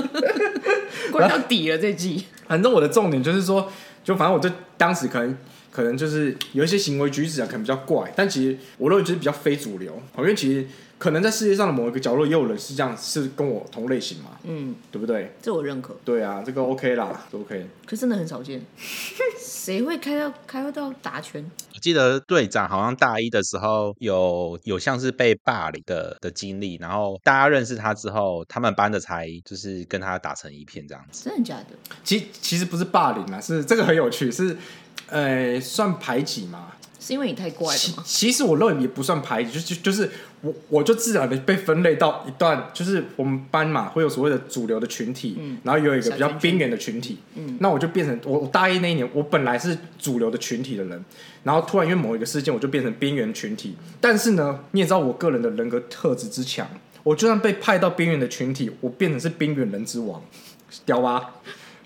[1.12, 2.24] 怪到底了这季。
[2.48, 3.70] 反正我的重点就是说，
[4.02, 5.36] 就反正我就当时可能
[5.76, 10.00] 可能就是有一些行为举止啊，可能比较怪，但其实我认为就是比较非主流。
[10.16, 15.36] 因为其实可能在世界上的某一个角落，也有人是这样，是跟我同类型嘛，嗯，对不对？
[15.42, 17.66] 这我认可，对啊，这个 OK 啦，都 OK。
[17.84, 18.62] 可真的很少见。
[19.38, 21.44] 谁会开到开到打拳？
[21.74, 31.28] 我记得队长好像大一的时候有有像是被霸凌的的经历，然后大家认识他之后，他们班的才就是跟他打成一片这样子。
[31.28, 31.76] 真的假的？
[32.02, 34.56] 其其实不是霸凌啊，是这个很有趣，是
[35.08, 36.72] 呃算排挤吗。
[36.98, 38.02] 是因为你太怪了吗？
[38.04, 51.04] 其其实我认为也不算排挤，就就就是我我就自然的被分类到一段，就是我们班嘛会有所谓的主流的群体，嗯然后有一个比较边缘的群体，嗯那我就变成我我大一那一年，我本来是主流的群体的人，
[51.44, 53.76] 然后突然因为某一个事件，我就变成边缘群体。
[54.00, 56.68] 但是呢，你也知道我个人的人格特质之强，
[57.04, 60.20] 我就算被派到边缘的群体，我变成是边缘人之王，
[60.84, 61.36] 屌吧？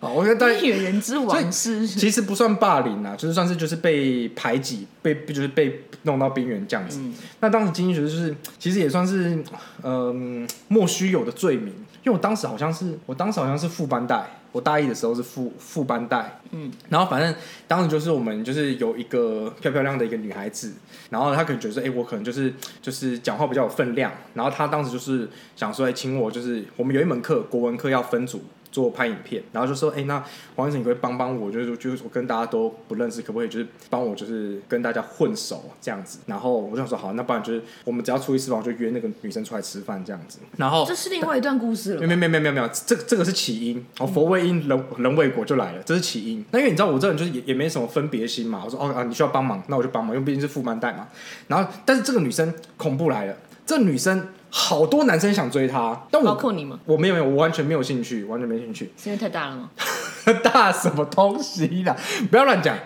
[0.01, 6.99] 好，我觉得大 边缘人之王是其实不算霸凌啊，就是算是就是被排挤，被就是被弄到边缘这样子。
[7.01, 9.39] 嗯那当时经济学就是其实也算是
[9.83, 11.69] 嗯、莫须有的罪名，
[12.03, 17.35] 因为我当时好像是我当时好像是副班带，我大一的时候是副副班带，嗯，然后反正
[17.69, 20.73] 当时就是我们就是有一个漂漂亮的一个女孩子，
[21.11, 28.43] 然后她可能觉得说，哎、我可能就是就是讲话比较有分量，然后她当时就是想说，哎、请我就是我们有一门课国文课要分组。
[28.70, 30.22] 做拍影片，然后就说，哎、那
[30.56, 31.50] 黄医生，你可可以帮帮我？
[31.50, 36.18] 就是就是我跟大家都不认识，可不可以就是帮我就是跟大家混熟这样子？
[36.26, 40.38] 然后我就想说，好，那不然就是我们只要出一次房，就约那个女生出来吃饭这样子。
[40.56, 42.00] 然后这是另外一段故事了。
[42.00, 46.44] 没有没有没有没有没有，这这个是起因，哦，佛为因，人人为果就来了，这是起因。
[46.50, 51.09] 那因为你知道我这人就是也也没什么分别心嘛，我说哦啊你需要帮忙，那我就帮忙，因为毕竟是副班带嘛。
[51.48, 56.79] 然后但是这个女生恐怖来了，这女生好多男生想追她，但我包括你吗？
[56.85, 58.93] 我没有没有，我完全没有兴趣，完全没兴趣。
[58.97, 59.71] 是因为太大了吗
[60.43, 61.97] 大什么东西啦，
[62.31, 62.77] 不要乱讲。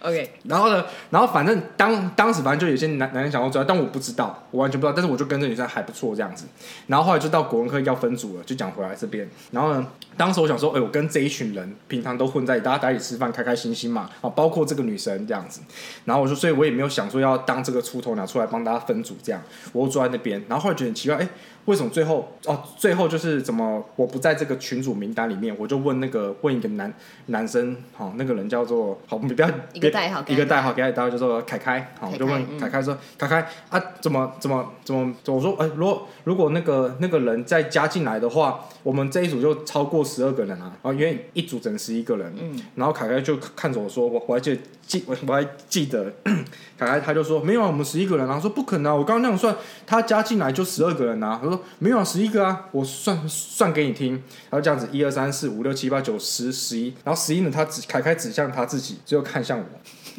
[0.00, 6.46] ？OK，然后呢，然后反正当当时反正就有些男男生想要追她，但我不知道，我完全不知道，但是我就跟这女生还不错这样子。
[6.86, 9.28] 然后后来就到国文课要分组了，就讲回来这边。
[9.50, 15.60] 然后呢，当时我想说，哎、我跟这一群人平常都混在，大家在一起吃饭，开开心心嘛，啊，包括这个女生这样子。
[16.04, 19.40] 然后我说，所以我也没有想说要当这个出头鸟出来帮大家分组这样，
[19.72, 20.42] 我就坐在那边。
[20.48, 21.28] 然后后来觉得很奇怪，哎、
[21.68, 25.54] 为什么最后哦，最后就是怎么我不在这个群组名单里面？
[25.58, 26.90] 我就问那个问一个男
[27.26, 35.14] 男生，好、那个人叫做好，你不要一个代号一个代号给他代号叫做凯凯，好，我就问凯凯说，凯凯啊，怎么怎么怎么？
[35.26, 46.10] 我说，哎、如果如果那个那个人再加进来的话，我们这一组就超过十二个人啊，然后因为一组整十一个人，嗯，然后凯凯就看着我说，我我还记得记我我还记得，
[46.78, 49.54] 凯凯他就说没有啊，我们十一个人啊，我说不可能啊，我刚刚那样算，
[49.86, 59.64] 他加进来就十二个人啊，他说没有啊，十一个啊，我算算给你听，然后这样子一二三四五六七八九十十一，然后十一呢，他指凯凯指向他自己，只有看向我，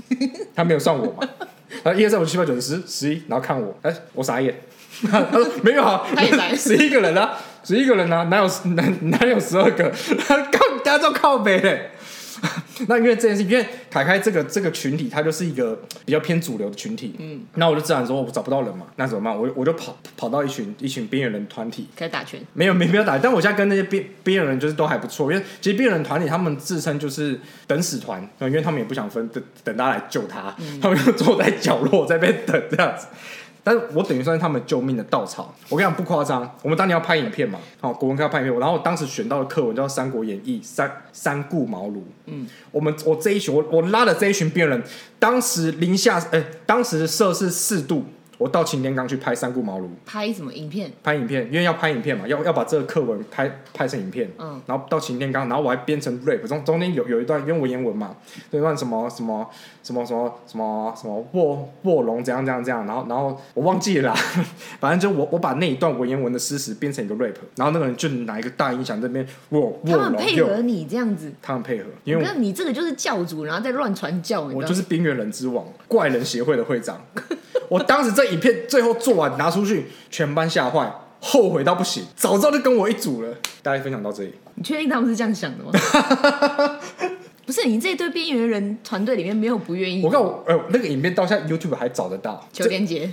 [0.56, 1.28] 他没有算我嘛，
[1.84, 4.54] 然后一二三五六七八九十十一，然后看我，哎、我傻眼，
[5.10, 6.06] 他说没有啊，
[6.56, 9.90] 十一个人啊，十一个人啊，哪有哪哪有十二个？
[10.52, 11.92] 靠，大家都靠北嘞。
[12.88, 19.38] 那因为这件事，因为凯凯这个这个群体，他就是一个比较偏主流的群体，嗯，那我就自然说我找不到人嘛，那怎么办？
[19.38, 22.40] 我我就跑跑到一群一群边缘人团体，开始打拳。
[22.54, 33.08] 没有没没有打，但我现在跟那些边边缘人就是都还不错，因为其实边缘人团体他们自称就是等死团，因为他们也不想分等等大家来救他，他们就坐在角落在那边等这样子。
[33.64, 35.54] 但是我等于算是他们救命的稻草。
[35.70, 42.02] 我跟你讲不夸张，我们当年要拍影片嘛，好、国文课要拍影片，然后我当时选到的课文叫《三国演义》三三顾茅庐。
[42.26, 44.82] 嗯，我们我这一群我我拉的这一群病人，
[45.18, 48.06] 当时零下哎、当时摄氏四度，
[48.40, 49.88] 我到擎天岗去拍三顾茅庐。
[50.06, 50.90] 拍什么影片？
[51.04, 58.16] 拍影片，因为要拍影片嘛，要要把这个课文拍拍成影片，嗯，然后到擎天岗，然后我还编成 rap，中中间有有一段因为文言文嘛，
[58.52, 59.46] 有一段什么什么
[59.84, 64.20] 什么什么什么什么卧卧龙怎样怎样怎样，然后然后我忘记了啦，
[64.80, 77.02] 反正就我我把那一段文言文的诗词编成一个 rap，然后那个人就拿一个大音响这边卧卧他们龙配合你这样子，他们配合，因为那你这个就是教主，然后再乱传教，我就是边缘人之王，怪人协会的会长。
[77.70, 83.34] 我当时这影片最后做完拿出去，全班吓坏，后悔到不行，早知道就跟我一组了。
[83.62, 85.72] 大家分享到这里，你确定他们是这样想的吗？
[87.46, 93.10] 不是，你这一堆边缘人团队里面没有不愿意我看我呃那个影片到现在 YouTube 还找得到，求连接，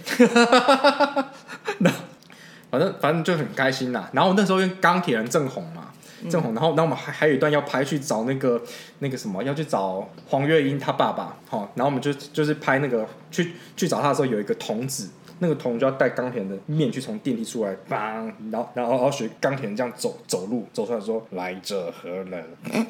[2.70, 4.10] 反正反正就很开心啦。
[4.12, 5.90] 然后那时候因为钢铁人正红嘛，
[6.28, 8.62] 正红，然后然后我们还还有一段要拍去找那个
[9.00, 15.10] 那个什么，要去找黄月英她爸爸，好，然后我们就就是拍那个去去找他的时候有一个童子。
[15.38, 22.42] 那个童就要带钢铁的面具从电梯出来，梆，然后然后然后学钢铁这样走走路走出来说来者何人？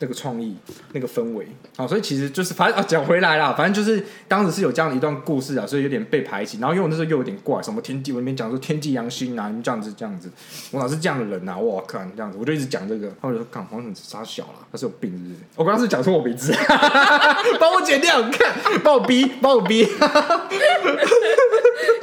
[0.00, 0.56] 那个创意，
[0.92, 6.58] 那个氛围，好，所以其实就是反正啊讲回来啦，反正就是当时是有这样的一段故事啊，所以有点被排挤。
[6.58, 10.30] 然后因为我那时候又有点怪，什么天地，我里面讲说天地阳心啊，你们这样子这样子，
[10.70, 11.54] 我哪是这样的人呐？
[11.56, 15.36] 我靠，这样子，我就一直讲这个，他们就说看黄很傻小了，他是有病是不是？
[15.56, 16.52] 我刚刚是讲错我名字，
[17.60, 19.86] 帮我剪掉，你看，帮我逼，帮我逼。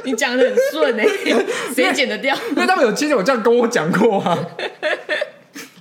[0.04, 1.04] 你讲的很顺哎、
[1.74, 2.34] 谁剪得掉？
[2.54, 4.38] 因为他们有之前有这样跟我讲过啊。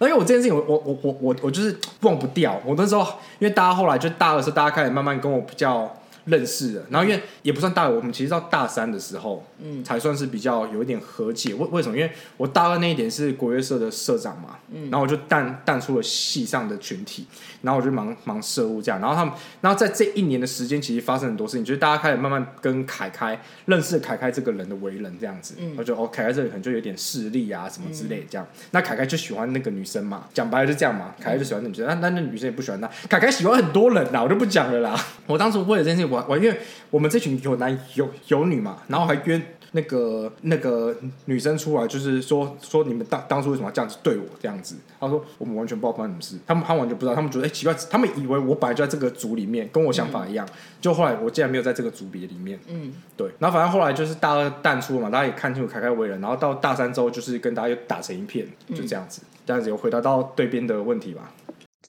[0.02, 2.60] 因为我这件事情我，我我我我我就是忘不掉。
[2.66, 3.02] 我那时候，
[3.40, 5.92] 因为大家后来就大二的时候，大家开始慢慢跟我比较
[6.28, 6.86] 认识的。
[6.92, 11.56] 然后因为也不算大，我们其实到大三的时候，嗯，才算是比较有一点和解。
[11.56, 11.98] 为为什么？
[11.98, 17.26] 因为我大二那一点是国乐社的社长嘛，嗯，然后我就淡淡出了系上的群体，
[17.64, 19.02] 然后我就忙忙社务这样。
[19.02, 25.56] 然后他们，然后在这一年的时间，其实发生很多事情，就是大家开始慢慢跟凯凯认识凯凯这个人的为人这样子。
[25.58, 28.46] 嗯，我就哦，凯凯这里可能就有点势力啊什么之类这样。
[28.72, 31.14] 那凯凯就喜欢那个女生嘛，讲白了就这样嘛。
[31.20, 32.90] 凯凯就喜欢那女生，那那那女生也不喜欢他。
[33.10, 34.96] 凯凯喜欢很多人啦，我就不讲了啦。
[35.26, 36.58] 我当时为了这件事情，我我因为
[36.90, 39.42] 我们这群有男有有女嘛，然后还约
[39.74, 44.76] 那个那个女生出来，就是说说你们当当初为什么要这样子对我这样子？
[45.00, 50.48] 他说我们完全不知道发生什么事，他们他们完全不知道，他们觉得哎、奇怪，他们以为我本来就在这个组里面，跟我想法一样，
[50.80, 61.34] 就后来我竟然没有在这个组别里面，嗯，对，然后反正后来就是大二淡出嘛，大家也看清楚凯凯为人，然后到大三之后就是跟大家又打成一片，就这样子，这样子有回答到对边的问题吧？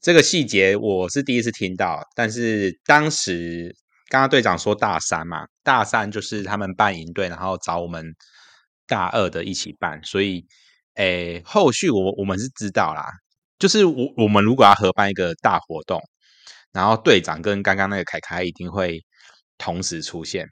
[0.00, 3.74] 这个细节我是第一次听到，但是当时
[4.09, 8.14] 刚刚队长说大三嘛，大三就是他们办营队，然后找我们
[8.87, 10.47] 大二的一起办，所以
[10.94, 13.05] 诶，后续我我们是知道啦，
[13.59, 16.01] 就是我我们如果要合办一个大活动，
[16.73, 19.05] 然后队长跟刚刚那个凯凯一定会
[19.59, 20.49] 同时出现，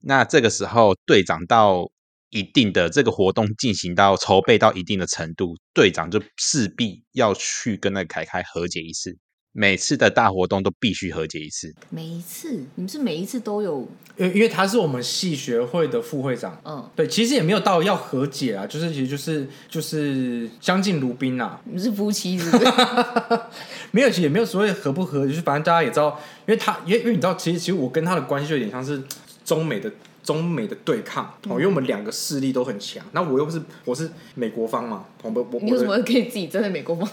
[0.00, 1.86] 那这个时候队长到
[2.30, 9.18] 一定的这个活动进行到筹备到一定的程度，队长就势必要去跟那个凯凯和解一次。
[9.52, 11.74] 每次的大活动都必须和解一次。
[11.90, 22.64] 每一次你们是每一次都有，因为因为他是我们系学会的副会长，嗯，对，其实也没有到要和解啊，就是其实就是就是相敬如宾啊，你们是夫妻是不是？
[23.90, 29.02] 没有，其实也没有所谓合不和，就是反正大家也知道，因为他，因为因为你知道，其实其实我跟他的关系有点像是
[29.44, 29.90] 中美的
[30.30, 37.08] 中美的对抗哦，因为我们两个势力都很强，那我又不是我是美国方嘛，我不我你为什么可以自己站在美国方？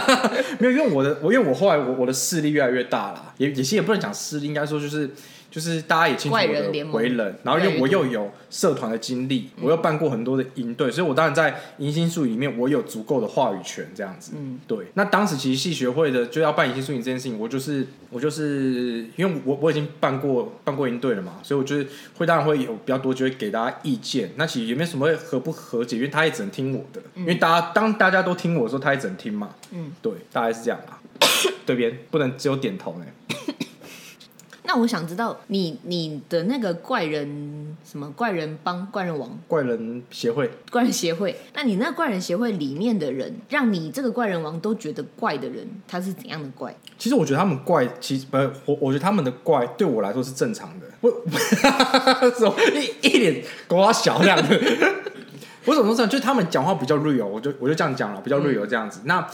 [0.58, 5.10] 没有，因为我的我因为我后来我我的势力越来越大了，也也其实也不能讲势力，应该说就是
[5.54, 14.32] 就是大家也清楚我的为人，然后因为我又有社团的经历，我又办过很多的营队，所以我当然在迎新术语里面我有足够的话语权，这样子。
[14.34, 14.86] 嗯，对。
[14.94, 21.86] 那当时其实系学会的就要办迎新术语这件事情，我就是我就是因为我我已经办过办过营队了嘛，所以我就是
[22.16, 24.32] 会当然会有比较多就会给大家意见。
[24.34, 29.50] 那其实也没有什么会和不和解，因为他也只能听我的，因为大家当大家都听我的时候，他也只能听嘛。
[29.70, 30.98] 嗯，对，大概是这样啦。
[31.64, 33.06] 对边不能只有点头呢。
[34.74, 46.74] 那我想知道你你的那个怪人什么怪人帮怪人王怪人协会，怪人协会，那你那怪人协会里面的人，让你这个怪人王都觉得怪的人，他是怎样的怪？
[46.98, 50.86] 其实我觉得他们怪，其实不，我我觉得他们的怪对我来说是正常的。
[51.00, 51.08] 我
[52.36, 54.60] 什么一一脸瓜小这样子。
[55.66, 56.10] 我怎么说这样？
[56.10, 59.02] 就是他们讲话比较 real，我就我就这样讲了，比较 real 这样子。
[59.04, 59.24] 那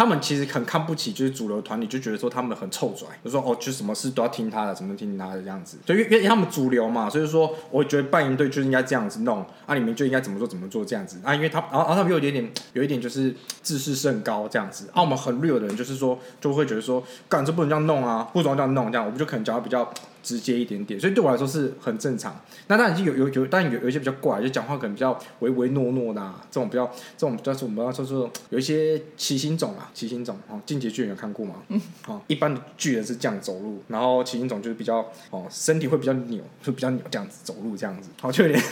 [0.00, 5.76] 他们其实很看不起，就是主流团体，就觉得说他们很臭拽，就说哦，就什么事都要听他的，什么听他的这样子。
[5.84, 11.34] 就因为因为他们主流嘛，所以说我觉得办营队就应该这样子弄，啊，你们就应该怎么做怎么做这样子啊。
[11.34, 14.88] 因为他，然后然后他们有一点点有一点就是自视甚高这样子。
[14.94, 19.86] 啊，我们很 real 的人就是说就会觉得说，干这不能这样弄啊，不准这样弄这样，我们就可能讲的比较
[20.22, 22.38] 直接一点点，所以对我来说是很正常。
[22.66, 31.56] 那当然就有有有，但有有一些比较怪，就讲话可能比较唯唯诺诺的、啊，这种比较这种叫做我们要说说有一些奇形种啊，奇形种哦，进阶巨人有看过吗？
[31.68, 38.62] 嗯，哦，一般的巨人是这样走路，然后奇形种就是比较哦，身体会比较扭，就比较扭这样子走路这样子，好，就有点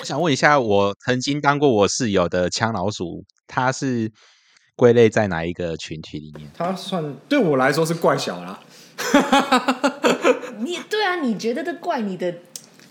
[0.00, 4.10] 我想问一下，我曾经当过我室友的枪老鼠，它是
[4.74, 6.50] 归类在哪一个群体里面？
[6.56, 8.58] 它算对我来说是怪小啦，
[10.60, 12.34] 你对啊，你觉得的怪你的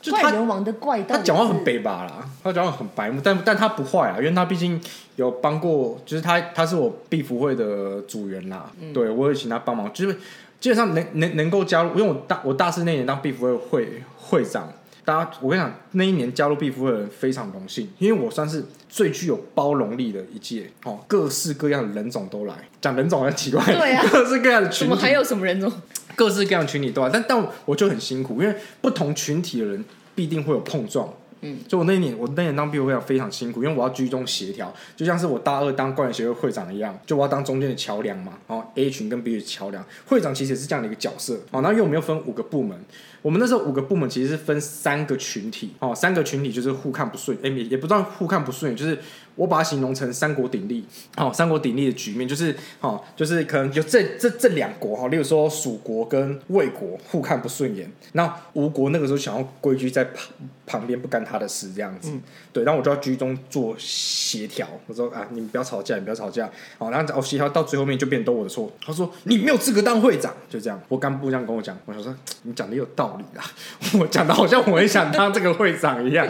[0.09, 4.81] 怪人王的怪到，他讲话很北吧啦，他讲话很白目，但但他不坏啊，因为他毕竟
[5.17, 10.17] 有帮过，就是他他是我必服会的组员啦，对我有请他帮忙，就是
[10.59, 14.71] 基本上能能能够加入，因为我大我大四那年当必服会会会长，
[15.05, 22.55] 大家，我跟你讲，那一年加入毕福会的人非常荣幸，因为我算是最具有包容力的一届哦，各式各样的人种都来。
[22.81, 25.69] 讲人种很奇怪，对啊各式各样的群体，怎么还有什么人种？
[26.15, 29.85] 各式各样群体都来，但但我就很辛苦，因为不同群体的人
[30.15, 31.13] 必定会有碰撞。
[31.41, 38.33] 嗯，就我那一年，我那年当必夫会长非常辛苦，因为我要居中协调，就像是我大二当官员协会会长一样，就我要当中间的桥梁嘛。
[38.47, 41.39] 然后 A 群跟 B 群桥梁，会长其实也是这样的一个角色。
[41.51, 42.77] 哦，那因为我们又分五个部门，
[43.21, 48.97] 我们那时候五个部门其实是分三个群体，哦，三个群体就是互看不顺，哎、也也不算互看不顺眼，就是
[49.35, 50.83] 我把它形容成三国鼎立，
[51.15, 60.23] 哦，三国鼎立的局面就是，哦，就是可能就这这这两国哈，例如说蜀国跟魏国互看不顺眼，那吴国那个时候想要归居在旁
[60.69, 62.11] 旁边不干他的事这样子，
[62.53, 66.47] 对，然后我就要居中做协调，我说啊，你们不要吵架，你不要吵架，
[66.77, 73.43] 好，然后哦协调到最后面就变都我的错，他说你没有资格当会长，就这样，我干部这样跟我讲，我想说你讲的有道理啦，
[73.99, 76.27] 我讲的好像我很想当这个会长一样，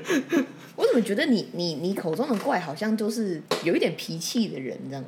[0.76, 5.04] 我怎么觉得你你你口中的怪好像就是有一点脾气的人这样？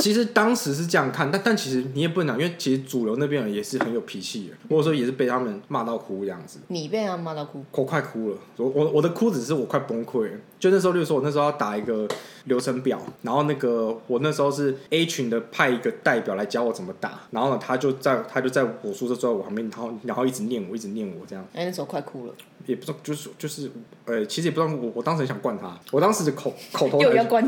[0.00, 6.58] 其实当时是这样看，但但其实你也不能讲，因为其实主流那边人也是很有脾气的，或者说也是被他们骂到哭这样子。
[6.68, 10.38] 你被他骂到哭，我快哭了，我我我的哭只是我快崩溃了。
[10.58, 12.06] 就那时候，例如说，我那时候要打一个
[12.44, 22.34] 流程表，然后那个我那时候是 A 群的派一个代表来教我怎么打，然后呢，他就在他就在我宿舍坐在我旁边，然后然后一直念我，一直念我这样，哎，那时候快哭了，
[22.66, 23.70] 也不知道就是就是
[24.04, 26.98] 呃，其实也不知道我我当时很想灌他，我当时的口口头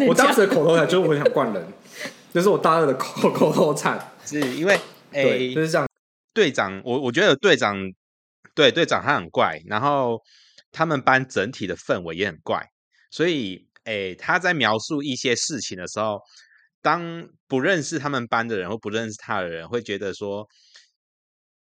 [0.08, 1.62] 我当时的口头禅就是我很想灌人，
[2.32, 4.78] 这是我大二的口口头禅，是因为
[5.10, 5.86] 对，诶就是这样。
[6.32, 7.76] 队长，我我觉得队长
[8.54, 10.18] 对队长他很怪，然后
[10.70, 12.66] 他们班整体的氛围也很怪，
[13.10, 16.20] 所以诶他在描述一些事情的时候，
[16.80, 20.48] 当不认识他们班的人或不认识他的人会觉得说，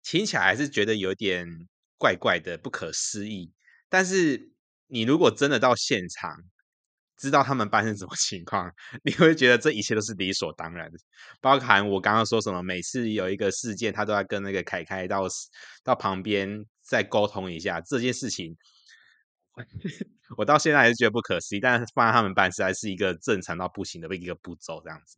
[0.04, 1.46] 听起来还是觉得有点
[1.98, 3.52] 怪怪的、不可思议。
[3.88, 4.52] 但是
[4.86, 6.30] 你如果真的到现场，
[7.20, 8.72] 知道他们班是什么情况，
[9.04, 10.98] 你会觉得这一切都是理所当然的。
[11.40, 15.28] 包含我刚刚说什么，每次有一个事件，他都要跟那个凯凯到
[15.84, 18.56] 到旁边再沟通一下这件事情。
[20.38, 25.16] 我到现在还是觉得不可思议，但是放在他们班实在是一个正常到不行的一个步骤，这样子。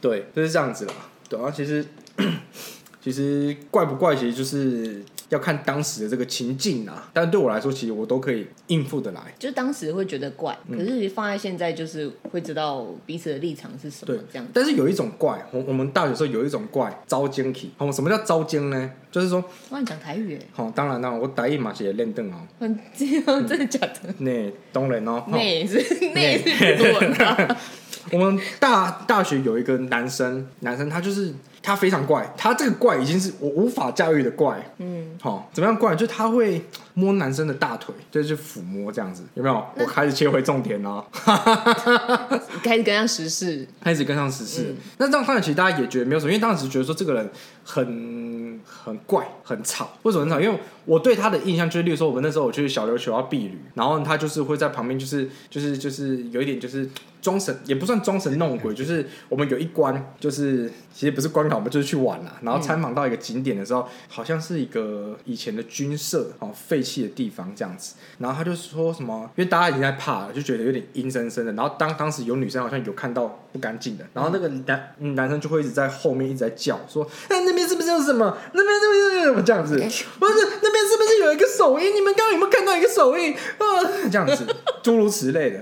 [0.00, 0.94] 对，就是这样子啦。
[1.28, 1.84] 对啊，其实
[3.00, 7.10] 其实怪不怪，其实就是要看当时的这个情境啊。
[7.12, 9.20] 但是对我来说，其实我都可以应付得来。
[9.38, 14.46] 就当时会觉得怪，嗯可是放在现在就是会知道彼此的立场是什么对这样。
[14.52, 17.70] 但是有一种怪，我我们大学时候有一种怪，招奸体。
[17.78, 18.90] 哦，什么叫招奸呢？
[19.10, 22.36] 就是说，哇，你讲台语耶，好、当然啦，我打一马写练邓哦，
[22.96, 24.14] 真的假的？
[24.18, 25.24] 那当然哦。
[25.28, 25.78] 那也是
[26.14, 27.56] 那也是不文啊。
[28.12, 34.58] 我们大大学有一个男生，男生他就是他非常怪，他这个怪已经是我无法驾驭的怪。
[34.78, 35.94] 嗯，好、怎么样怪？
[35.94, 39.64] 就他会摸男生的大腿，就是抚摸这样子，有没有？
[39.76, 41.04] 我开始切回重点了，
[42.64, 44.74] 开始跟上时事，开始跟上时事。
[44.98, 47.30] 那这样看来，其实大家也觉得没有什么，因为当时觉得说这个人
[47.62, 49.90] 很很怪、很吵。
[50.02, 50.40] 为什么很吵？
[50.40, 56.88] 因为我对他的印象就是，例如说，我们那时候我去小琉球要避旅，然后他就是会在旁边，就是就是就是有一点就是
[57.20, 62.38] 装神，也不算装神弄鬼，就是我们有一关，就是其实不是关卡，我们就是去玩啦。
[62.42, 67.94] 然后参访到一个景点的时候，好像是一个以前的军舍哦，废弃的地方这样子。
[68.18, 71.52] 然后他就说什么，因为大家已经在怕了，就觉得有点阴森森的。
[71.52, 78.36] 然后当当时有女生好像有看到不干净的，然后那个男、嗯男生就会一直在后面一直在叫说，哎、那边是不是有什么？
[78.52, 79.74] 那边是不是有什么这样子？
[79.74, 81.94] 不是那边是不是有一个手印？
[81.94, 83.34] 你们刚刚有没有看到一个手印？
[83.34, 83.64] 啊，
[84.10, 84.46] 这样子，
[84.82, 85.60] 诸如此类的。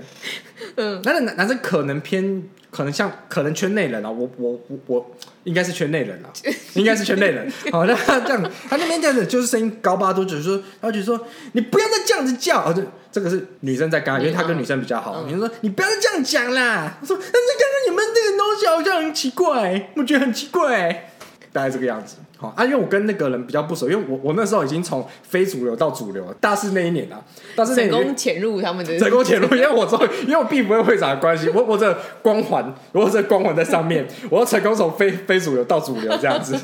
[0.75, 5.11] 嗯，那男男生可能偏，可能像可能圈内人啊，我我我我
[5.43, 6.29] 应该是圈内人啊，
[6.75, 7.51] 应该是圈内人。
[7.71, 11.19] 好，那他这样，他那边这样子就是声音高八度，就是说，他就说
[11.53, 15.23] 你不要再这样子叫，哦，这这个是女生在跟他，因为他跟女生比较好。
[15.23, 21.11] 嗯女生说你不要再这样讲啦，我说但是刚刚你们这个东西好像很奇怪，我觉得很奇怪，
[21.51, 22.17] 大概这个样子。
[22.41, 27.19] 好啊，因为我跟那个人比较不熟，因为我我那时候已经从非主流到主流了，大四那一年啊，
[27.53, 36.57] 大四那一年成功潜入他们的成功潜入，因为我终于，因为我并不会会长的关系，我我这光环，我这光环在上面，我要成功从非非主流到主流这样子。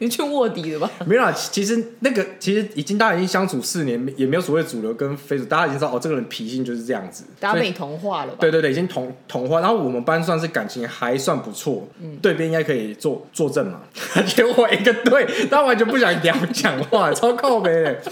[0.00, 0.90] 你去卧底了吧？
[1.04, 7.24] 没有啦，其实那个其实已经大家已经相处四年，也没有所谓主流跟非主，大家已经知道哦，这个人脾性就是这样子。
[7.40, 8.38] 大家被你同化了吧？
[8.40, 9.60] 对对对，已经同同化。
[9.60, 13.80] 然后我们班算是感情还算不错，嗯对边应该可以作作证嘛。
[14.26, 18.02] 结果一个队，他完全不想聊讲话， 超靠北的。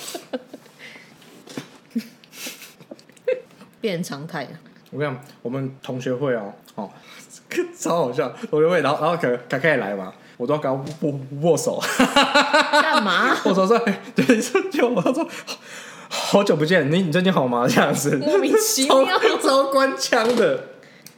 [3.80, 4.50] 变成常态了。
[4.90, 6.90] 我跟你讲，我们同学会哦，哦，
[7.78, 10.84] 超好笑，同学会，然后然后可凯凯也来嘛，我都要跟他握
[11.40, 11.80] 握握手，
[12.82, 13.36] 干嘛？
[13.44, 15.26] 握手说，哎对，就就我说，
[16.08, 17.66] 好久不见，你你最近好吗？
[17.68, 20.62] 这样子，莫名其超妙超官腔的，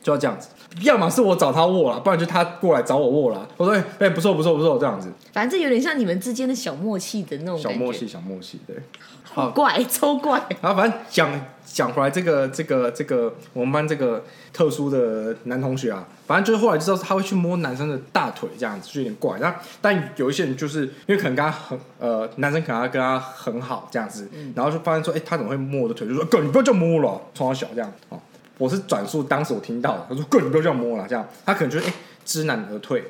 [0.02, 0.48] 就要这样子。
[0.82, 3.48] 要么是我找他握了，不然就他过来找我握了。
[3.56, 8.76] 我说哎、哎不错不错不错，这样子反正有点像你们之间的小默契的那种小默契，小默契，对。
[9.24, 10.42] 好怪，超怪。
[10.60, 11.30] 然后反正讲
[11.64, 19.38] 讲回来，这个这个这个我们班这个特殊的男同学啊，反正就是后来就知道他会去摸男生的大腿，这样子就有点怪。
[19.38, 26.08] 那但有一些人就是因为可能跟他很呃，男生可能要跟他很好这样子，然后就发现说，哎、他怎么会摸我的腿？
[26.08, 28.18] 就说哥，你不要这样摸了，从小小这样哦。
[28.58, 31.92] 我是转述当时我听到的，他说哥，你不要这样摸了，这样他可能觉得哎、
[32.24, 33.02] 知难而退。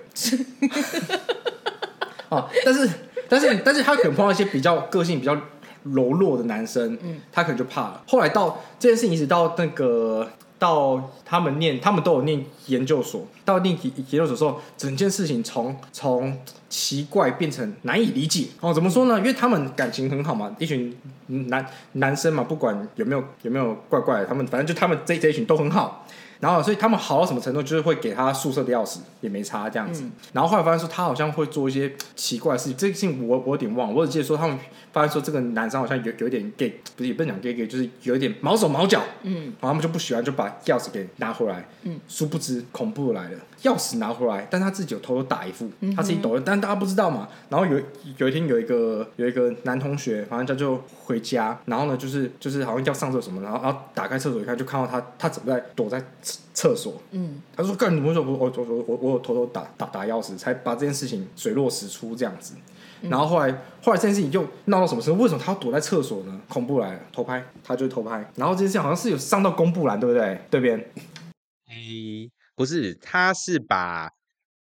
[2.29, 2.89] 啊， 但是
[3.29, 5.35] 但是但是他可能碰到一些比较个性比较
[5.85, 8.03] 柔弱的男生，嗯，他可能就怕了。
[8.07, 10.29] 后来到这件事情一直到那个
[10.59, 16.37] 到他们念，他们都有念研究所，到念研研究所的时候，整件事情从从
[16.69, 18.49] 奇怪变成难以理解。
[18.61, 19.19] 哦，怎么说呢？
[19.19, 20.97] 因为他们感情很好嘛，一群
[21.27, 26.07] 男男生嘛，不管有没有有没有怪怪，他们反正就他们这这一群都很好。
[26.41, 30.05] 然后，所以他们好到什么程度，就是会给他宿舍的钥匙，也没差这样子。
[30.33, 34.57] 然后后来发现说，他好像会做一些奇怪的事情，这个事情我我有点忘了，我只记得说他们
[34.93, 39.03] 发现说这个男生好像有有一点 gay，不是也不能讲 gay gay，就是有一点毛手毛脚。
[39.23, 41.69] 嗯，然后他们就不喜欢，就把钥匙给拿回来。
[41.83, 47.29] 嗯，殊不知恐怖来了，钥匙拿回来，但他自己有偷偷打一副，他自己抖，但大家不知道嘛。
[47.49, 47.81] 然后有
[48.19, 57.01] 有一天有一个有一个男同学，反正他就回家，然后呢就是就是好像要上厕所什么，然后然后打开厕所一看，就看到他他怎么在躲在厕厕所。
[57.13, 62.55] 嗯，他说：“干，什么我我我我我有偷偷打打打钥匙，才把这件事情水落石出这样子。”
[63.03, 65.23] 然后后来后来这件事情就闹到什么程度？
[65.23, 66.41] 为什么他要躲在厕所呢？
[66.49, 68.29] 恐怖来了，偷拍，他就是偷拍。
[68.35, 70.41] 然后这件事情好像是有上到公布栏，对不对？
[70.51, 70.77] 对边
[71.69, 72.29] 诶，
[72.59, 74.11] 不是，他是把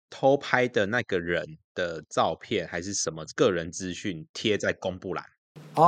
[0.08, 5.22] 偷拍的那个人的照片还是什么个人资讯贴在公布栏。
[5.74, 5.82] 哦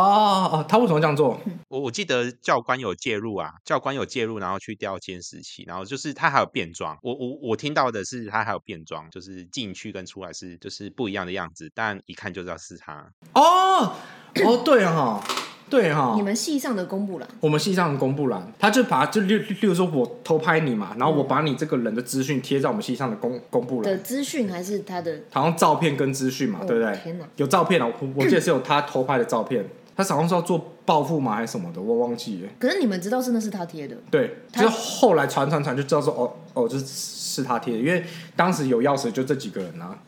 [0.52, 1.40] 哦，他为什么这样做？
[1.68, 6.98] 我我记得教官有介入啊，教官有介入，然后去调监视器，然后就是他还有变装。
[7.02, 13.10] 我我我听到的是他还有变装，就是进去跟出来是就是不一样的样子，但一看就知道是他。
[13.32, 13.96] 哦
[14.44, 15.24] 哦，对哈，
[15.68, 25.20] 对哈，你们系上的公布栏，我们系上的公布栏，他就把就例例如说我偷拍你嘛，然后我把你这个人的资讯贴在我们系上的公公布栏，的资讯还是他的？
[25.32, 26.96] 好像照片跟资讯嘛，哦对不对？
[27.02, 32.48] 天哪有照片啊，我 我记得是有他偷拍的照片，他好像是要做报复嘛还是什么的，我忘记了。
[32.60, 38.04] 可是你们知道是那是他贴的，对，就是后来传传传就知道说哦哦，这是是他贴的，因为
[38.36, 39.98] 当时有钥匙就这几个人啊。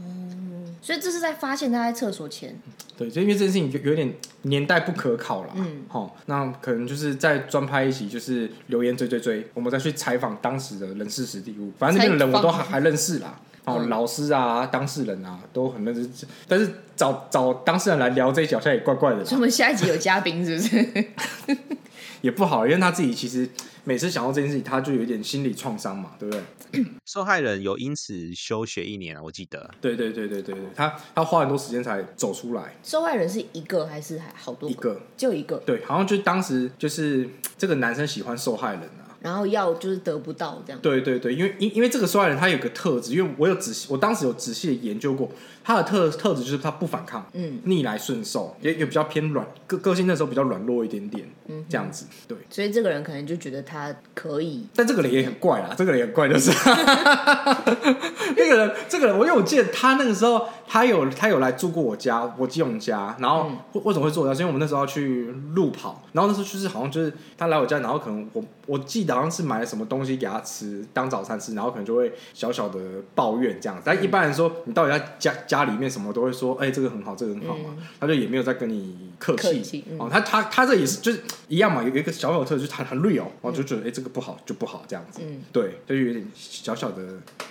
[0.81, 2.59] 所以这是在发现他在厕所前。
[2.97, 4.13] 对，就因为这件事情有有点
[4.43, 5.53] 年代不可考了。
[5.55, 11.71] 嗯，好、那可能就是在专拍一集，就是留言追追追，我们再去采访当时的人事实地物。
[11.79, 13.41] 反正那个人我都还还认识啦。
[13.65, 16.27] 哦，嗯老师啊，当事人啊，都很认识。
[16.49, 21.07] 但是找找当事人来聊这一集，好像也怪怪的啦，所以我们下一集有嘉宾是不是？
[22.21, 23.49] 也不好，因为他自己其实
[23.85, 26.85] 每次想到这件事情，他就有一点心理创伤嘛，对不对？
[27.07, 29.71] 受害人有因此休学一年啊，我记得。
[29.81, 39.09] 对对对对对对，他他花很多时间才走出来，受害人是一个还是还好多一个就一个，对，好像就当时就是这个男生喜欢受害人啊。
[39.21, 40.81] 然后要就是得不到这样。
[40.81, 45.29] 对对对，因为因因为这个受害人他有个特质，因为我有仔细，我当时有仔细的研究过，
[45.69, 52.39] 他的特特质就是他不反抗，嗯，逆来顺受，也也比较偏软个个性，那时候比较软弱一点点，嗯，这样子，对。
[52.49, 56.51] 所以这个人可能就觉得他可以，但这个人也很怪啦，这个人也很怪，就是
[58.35, 64.33] 那个人，这个人，我因为我记得他那个时候，他有他有来住过我家，我基隆家，然后为为什么会住我家？
[64.33, 72.81] 是因为我们那时候要去路跑，然后那时候就是好像就是他来我家，然后可能我我记得好像是买了什么东西给他吃当早餐吃，然后可能就会小小的
[73.15, 73.83] 抱怨这样子。
[73.85, 79.43] 但一般人说你到底要家家里面什么都会说，哎、这个很好，这个很好嘛，他就也没有再跟你客气。
[79.43, 79.99] 客气嗯。
[79.99, 87.03] 哦，他他他这也是就是一样嘛，有有一个小小的特质，就他很 real，哦，就觉得哎、这个不好就不好这样子，嗯，对，就有点小小的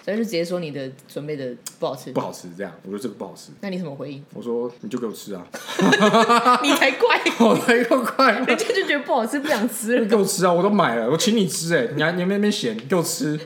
[0.03, 2.19] 所以就直接说你的准备的不好吃不。
[2.19, 4.23] 好吃这样，我觉得这个不好吃，那你怎么回应？
[4.33, 5.45] 我说你就给我吃啊，
[6.63, 10.05] 你才怪， 我才够快，人家就觉得不好吃，不想吃了。
[10.07, 13.39] 给我吃啊，我都买了，我请你吃哎、你还你那边嫌，给我吃。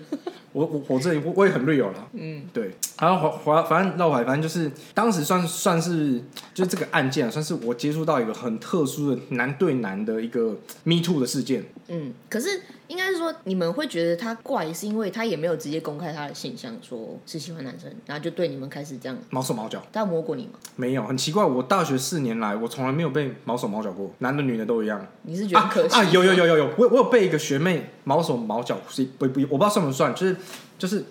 [0.53, 6.21] 我我我这里我我也很 real 了，嗯，对，然后回回反正绕回来，反正就是当时算算是
[6.53, 12.61] 就是这个案件啊，算是我接触到一个很特殊的男对男的一个 me too 的事件，嗯，可是
[12.91, 19.17] 应该是说，你们会觉得他怪，是因为他也没有直接公开他的性向，说是喜欢男生，然后就对你们开始这样。
[19.29, 19.81] 毛手毛脚。
[19.93, 20.59] 他有摸过你吗？
[20.75, 21.45] 没有，很奇怪。
[21.45, 25.07] 我大学四年来，我从来没有被毛手毛脚过，男的女的都一样。
[25.21, 30.35] 你是觉得可惜啊，有有有有有，我我有被一个学妹毛手毛脚，是不不，我不知道算不算，就是
[30.77, 31.05] 就是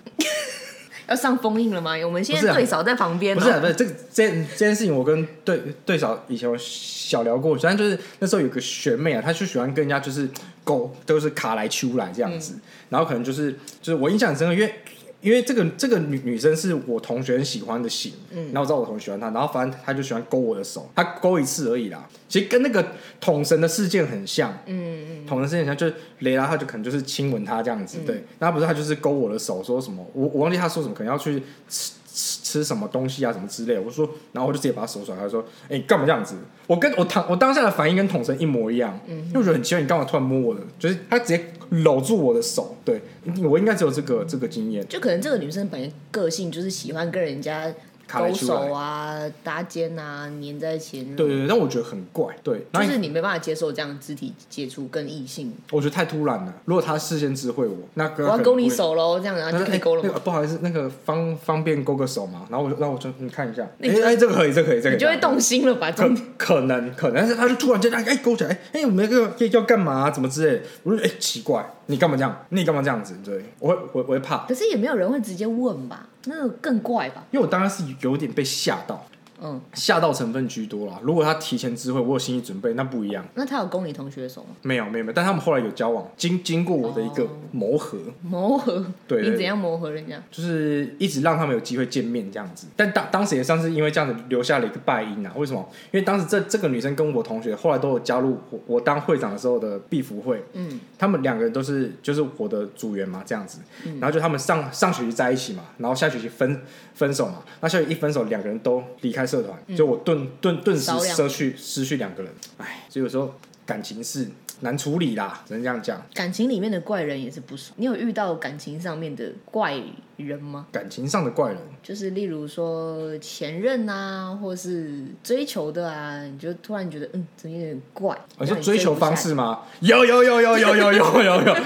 [1.10, 1.92] 要上封印了吗？
[2.04, 10.26] 我们现在对嫂在旁边、哦，不是、啊、不是这个这这件事情，我跟对对嫂以前有小聊过，虽然就是那时候有个学妹啊，她就喜欢跟人家就是
[10.64, 12.54] 勾，都是卡来秋来这样子，
[12.88, 13.52] 然后可能就是
[13.82, 14.74] 就是我印象很深刻，因为。
[15.20, 22.08] 因为这个这个女女生是我同学很喜欢的型，嗯，然后我知道我同学喜欢她，然后反正她就喜欢勾我的手，她勾一次而已啦。
[22.28, 22.84] 其实跟那个
[23.20, 36.36] 捅神的事件很像，嗯嗯，捅神事件很像，就是雷拉他就可能就是亲吻她这样子，对，然后不是他就是勾我的手，说什么我我忘记他说什么，可能要去吃吃吃什么东西啊什么之类，我说，然后我就直接把他手甩开，说，哎、你干嘛这样子？
[36.66, 40.60] 我跟我当我当下的反应跟统神一模一样，因为我觉得很奇怪，你干嘛突然摸我的？
[40.78, 43.00] 就是他直接搂住我的手，对
[43.42, 44.86] 我应该只有这个这个经验。
[44.88, 47.72] 就可能这个女生本来个性就是喜欢跟人家
[48.18, 55.52] 勾手啊、搭肩啊、黏在一起，对对对，但我觉得很怪，对，就是你没办法接受这样肢体接触跟异性。
[55.70, 56.54] 我觉得太突然了。
[56.64, 60.08] 如果他事先知会我，那个我要勾你，手喽，这样然后就可以勾了吗？
[60.08, 62.46] 那个不好意思，那个方方便勾个手嘛？
[62.50, 65.90] 然后我就，然后我就你看一下，哎哎，这个可以，这个可以，这个可以你就会动心了吧？
[65.92, 70.10] 可可能可能，但是他就突然间哎哎勾起来，哎哎我们那个要干嘛、啊？
[70.10, 70.62] 怎么之类的？
[70.82, 72.46] 我说哎奇怪，你干嘛这样？
[72.50, 73.16] 你干嘛这样子？
[73.24, 76.06] 对我会我我会怕，可是也没有人会直接问吧？
[76.24, 77.24] 那个更怪吧？
[77.30, 79.06] 因为我当然是有点被吓到，
[79.42, 80.98] 嗯，吓到成分居多啦。
[81.02, 83.24] 如果他提前知会，我有心理准备，那不一样。
[83.34, 84.48] 那他有勾你同学的手吗？
[84.62, 88.84] 没有没有没有，但他们后来有交往，经经过我的一个哦磨合，磨合？
[89.08, 90.22] 对对你怎样磨合人家？
[90.30, 92.66] 就是一直让他们有机会见面这样子。
[92.76, 95.32] 但当当时也算是因为这样子留下了一个败因啊。
[95.36, 95.68] 为什么？
[95.90, 103.60] 因为当时这这个女生跟我同学后来都有加入我我当会长的时候的必服会，嗯，他们两个人都是就是我的组员嘛，这样子。
[103.98, 106.60] 然后就他们上上学期在一起嘛，然后下学期分
[106.94, 107.42] 分手嘛。
[107.60, 112.32] 那校友一分手，两个人都离开社团，就我顿顿顿时失去失去两个人。
[112.58, 113.34] 哎，所以有时候
[113.64, 114.28] 感情是
[114.60, 116.02] 难处理啦，只能这样讲。
[116.14, 117.72] 感情里面的怪人也是不少。
[117.76, 119.74] 你有遇到感情上面的怪
[120.20, 120.66] 人吗？
[120.72, 128.16] 感情上的怪人，就是例如说前任啊，或是追求的啊，你就突然觉得嗯，怎么有点怪？
[128.38, 129.60] 我说让你追求方式吗？
[129.80, 131.56] 有有有有有有有有有。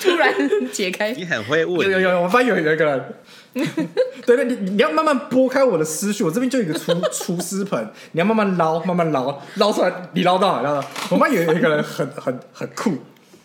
[0.00, 0.34] 突然
[0.72, 3.14] 解开，你很会问，有有有，我发现有有一个人，
[4.26, 10.88] 对 对，你你要慢慢拨开我的思绪，我这边就有一个厨 厨师盆，你要慢慢捞，慢慢捞，捞出来，你捞到了，捞到。
[11.10, 12.92] 我发现有有一个人很很很酷，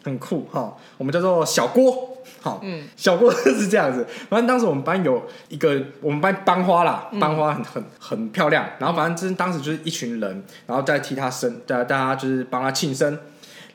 [0.03, 2.17] 很酷哈，我们叫做小郭。
[2.41, 4.05] 好，嗯，小郭 是这样子。
[4.29, 8.65] 反正当时我们班有一个，我们班班花啦，班花很很很漂亮。
[8.79, 13.17] 然后反正就是当时就是一群人，然后在替她生，大大家就是帮她庆生。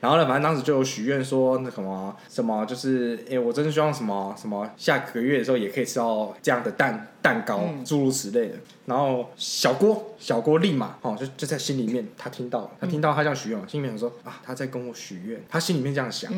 [0.05, 8.57] 然后呢，反正当时就有许愿说那什么什么，就是哎，我真的希望什么什么下个月的时候也可以吃到这样的蛋蛋糕，诸如此类的。
[8.85, 16.31] 然后小郭小郭立马哦，就就在心里面，他听到了，他听到他这样许愿嘛，心里面想说啊，他在跟我许愿，他心里面这样想，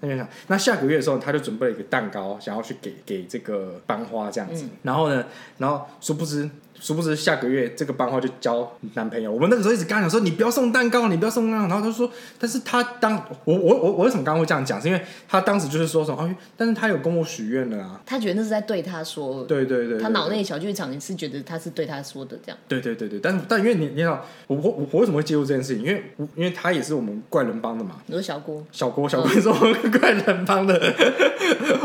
[0.00, 4.64] 他就想，那下个月的时候，他就准备了一个蛋糕，想要去给给这个班花这样子。
[4.82, 5.22] 然后呢，
[5.58, 6.48] 然后殊不知，
[6.80, 9.30] 殊不知下个月这个班花就交男朋友。
[9.30, 11.68] 我们那个时候一直跟他讲说，你不要送蛋糕，你不要送蛋糕。
[11.68, 13.14] 然后他说，但是他当
[13.44, 14.80] 我我我我为什么刚刚会这样讲？
[14.80, 18.00] 是因为他当时就是说什么，哦，但是他有跟我许愿了啊。
[18.06, 22.58] 他觉得那是在对他说，对对对对他脑内小剧场是觉得他是对他说的这样。
[22.66, 25.84] 对对对对，但是但因为你你想，我我我我为什么会介入这件事情？
[25.84, 26.02] 因为
[26.34, 27.96] 因为他也是我们怪人帮的嘛。
[28.06, 30.80] 你说小郭，小郭，小郭是 我们怪人帮的，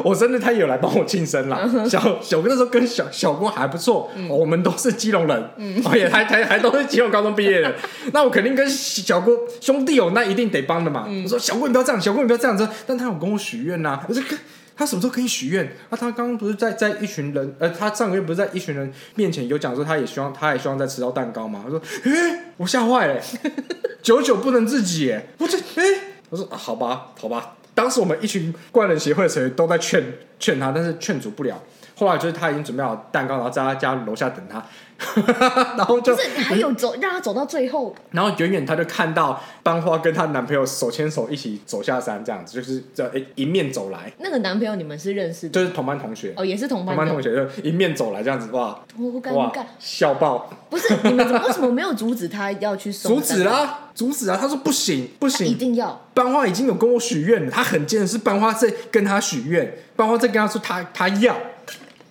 [0.03, 1.67] 我真的他也有来帮我庆生啦。
[1.89, 5.49] 小小哥那时候跟小小郭还不错，哦我们都是基隆人，
[5.83, 7.73] 哦也还还 还都是基隆高中毕业的，
[8.13, 11.07] 那我肯定跟小郭兄弟哦，那一定得帮的嘛。
[11.23, 14.37] 我说小郭你不要这样，小郭你不要这样子，但他有跟我许愿呐，我说跟。
[14.77, 15.65] 他什么时候可以许愿？
[15.89, 21.61] 啊，他刚刚不是在在一群人，呃，他上个月不是在一群人面前有讲说，他也希望，他也希望再吃到蛋糕嘛。
[21.63, 23.21] 他说，诶、我吓坏了，
[24.03, 27.55] 久久不能自己，哎，我这，诶、我说、啊好吧，好吧。
[27.73, 30.03] 当时我们一群怪人协会的成员都在劝
[30.39, 31.63] 劝他，但是劝阻不了。
[31.95, 34.63] 后来就是他已经准备好蛋糕，然后在他家楼下等他，
[35.77, 48.83] 然后就不是还有走让他走到最后，然后远远他就看到班花跟她男朋友手牵手一起走下山，这样子就是这诶迎面走来，那个男朋友你们是认识的就是同班同学，哦，也是同同班同，班同学就迎面走来这样子，哇好
[49.21, 49.63] 尴哇尬。
[49.79, 53.15] 笑爆，不是你们怎么为什么没有阻止他要去送？
[53.15, 53.43] 阻止！
[53.43, 54.37] 啦，阻止啊！
[54.39, 61.35] 他说不行不行一，定要班花已经有跟我许愿了，他很坚持是班花在跟他许愿，班花在跟他说他他要，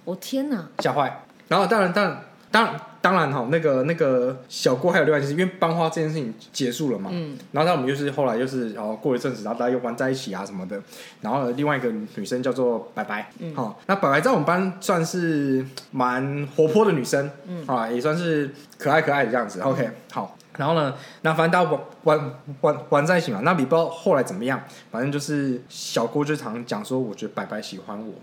[0.05, 0.69] 我天哪！
[0.79, 1.25] 吓坏。
[1.49, 10.81] 然后当然当然当然当然哈，那个那个小郭还有另外一件事，因为班花这件事情结束了嘛，嗯，然后我们就是后来就是然后过一阵子，然后大家又玩在一起啊什么的。
[11.21, 19.61] 然后另外一个女生叫做白白，嗯，好、那白白在我们班算是蛮活泼的女生，嗯，啊，也算是可爱可爱的这样子。
[19.61, 20.37] OK，好。
[20.57, 23.41] 然后呢，那反正大家玩玩玩玩在一起嘛。
[23.43, 28.15] 那也不知道后来怎么样，反正就是小郭就常讲说，我觉得白白喜欢我。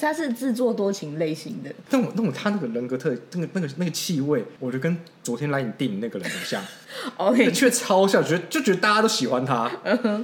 [0.00, 6.62] 他是自作多情类型的，那我那种他那个人格特那个那个那个气味，我觉得跟昨天来你订那个人很像，
[7.16, 9.70] OK，却超像，觉得就觉得大家都喜欢他。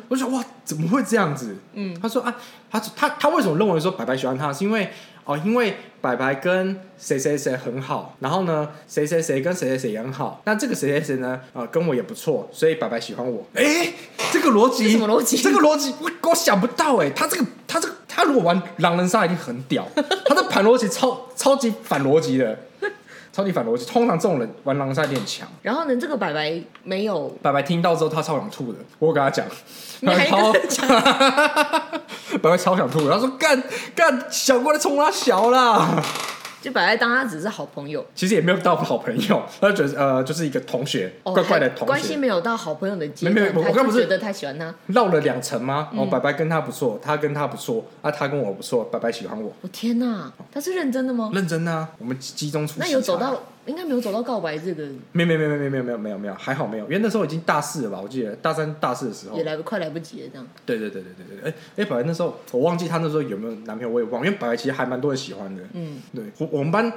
[0.09, 1.57] 我就想哇，怎么会这样子？
[1.75, 2.35] 嗯，他说啊，
[2.71, 4.53] 他他他为什么认为说白白喜欢他？
[4.53, 4.91] 是因为
[5.25, 13.47] 哦，因为白白跟谁谁谁很好，然后呢，谁谁谁跟谁谁谁也很好，那这个谁谁谁呢，啊、跟我也不错，所以白白喜欢我。
[13.55, 13.93] 哎，
[14.33, 14.85] 这个逻辑？
[14.85, 15.37] 这什么逻辑？
[15.37, 15.95] 这个逻辑？
[16.01, 19.87] 我我想不到哎，他这个他这个他如果玩狼人杀一定很屌，
[20.27, 22.59] 他的盘逻辑超超级反逻辑的，
[23.33, 23.85] 超级反逻辑。
[23.87, 25.49] 通常这种人玩狼人杀一定很强。
[25.63, 28.79] 然后呢，这个白白没有，白白听到之后，他超想吐的。
[28.99, 29.47] 我有跟他讲，
[30.01, 30.87] 你还超讲
[32.41, 33.13] 白白超想吐的。
[33.13, 33.63] 他说：“干
[33.95, 36.03] 干，小郭在冲他小啦。
[36.63, 41.85] 就白白当他只是好朋友，”其实也没有到好朋友， 他就觉得呃，就是一个同学，哦怪怪的同学。
[41.87, 44.75] 关系没有到好朋友的阶段，没有我刚不是他觉得他喜欢他。
[44.87, 45.91] 绕了两层吗？
[45.93, 51.31] 嗯哦，白白跟他不错，他跟他不错，啊，他跟我不错，白白喜欢我，我天哪，他是认真的吗？
[51.35, 51.89] 认真啊。
[51.99, 58.01] 我们集中出那有走到，应该没有走到告白这个，没有没有没有没有没有没有没有没有，还好没有，因为那时候已经大四了吧？
[58.01, 60.47] 我记得大三大四的时候也，来快来不及了这样。
[60.67, 65.63] 对对对对对对，哎哎，本来那时候我忘记他那时候有没有男朋友，我也忘，因为本来其实还蛮多人喜欢的。
[65.75, 66.93] 嗯，对，我我们班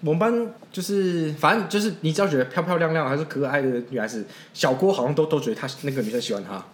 [0.00, 6.64] 我们班就是反正就是你只要觉得漂漂亮亮还是可可爱的女孩子，小郭好像都都觉得他那个女生喜欢他，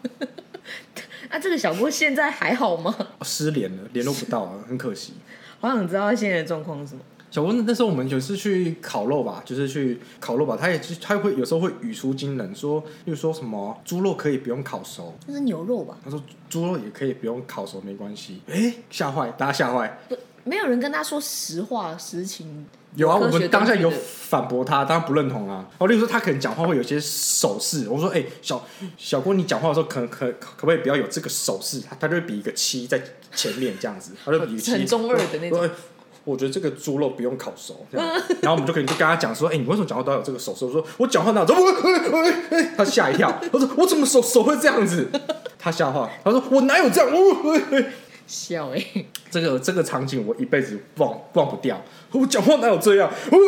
[1.31, 2.97] 那、啊这个小郭现在还好吗？
[3.23, 5.13] 失联了，联络不到啊，很可惜。
[5.61, 7.03] 好想知道他现在的状况是什么。
[7.31, 15.99] 小郭那时候我们有次去烤肉吧，就是去烤肉吧，他也他会有时候会语出惊人，说，例如说什么猪肉可以不用烤熟，那是牛肉吧？
[16.03, 18.41] 他说猪肉也可以不用烤熟，没关系。
[18.49, 20.01] 哎，吓坏，大家吓坏。
[20.09, 22.67] 不，没有人跟他说实话实情。
[22.95, 25.69] 有啊，我们当下有反驳他，当然不认同啊。
[25.77, 28.65] 哦，例如说他可能讲话会有些手势，我说，哎、小
[28.97, 31.81] 小郭，你讲话的时候可可可可不可以不要有这个手势？
[31.81, 32.99] 他他就会比一个七在
[33.35, 35.69] 前面这样子，他就比七， 很中二的那种
[36.25, 36.39] 我。
[36.39, 38.07] 觉得这个猪肉不用烤熟，这样
[38.41, 40.65] 然后我们就可以就跟他讲说，哎、你为什么讲话都要有这个手势？
[40.65, 45.09] 我说我讲话哪有这么，哎哎哎他吓一跳，他说我怎么手手会这样子？
[45.59, 47.11] 他吓坏，他说我哪有这样？
[47.13, 47.85] 哦哎哎
[48.29, 48.87] 笑哎、
[49.31, 51.83] 这个这个场景我一辈子忘忘不掉。
[52.13, 53.11] 我讲话哪有这样？
[53.33, 53.39] 喂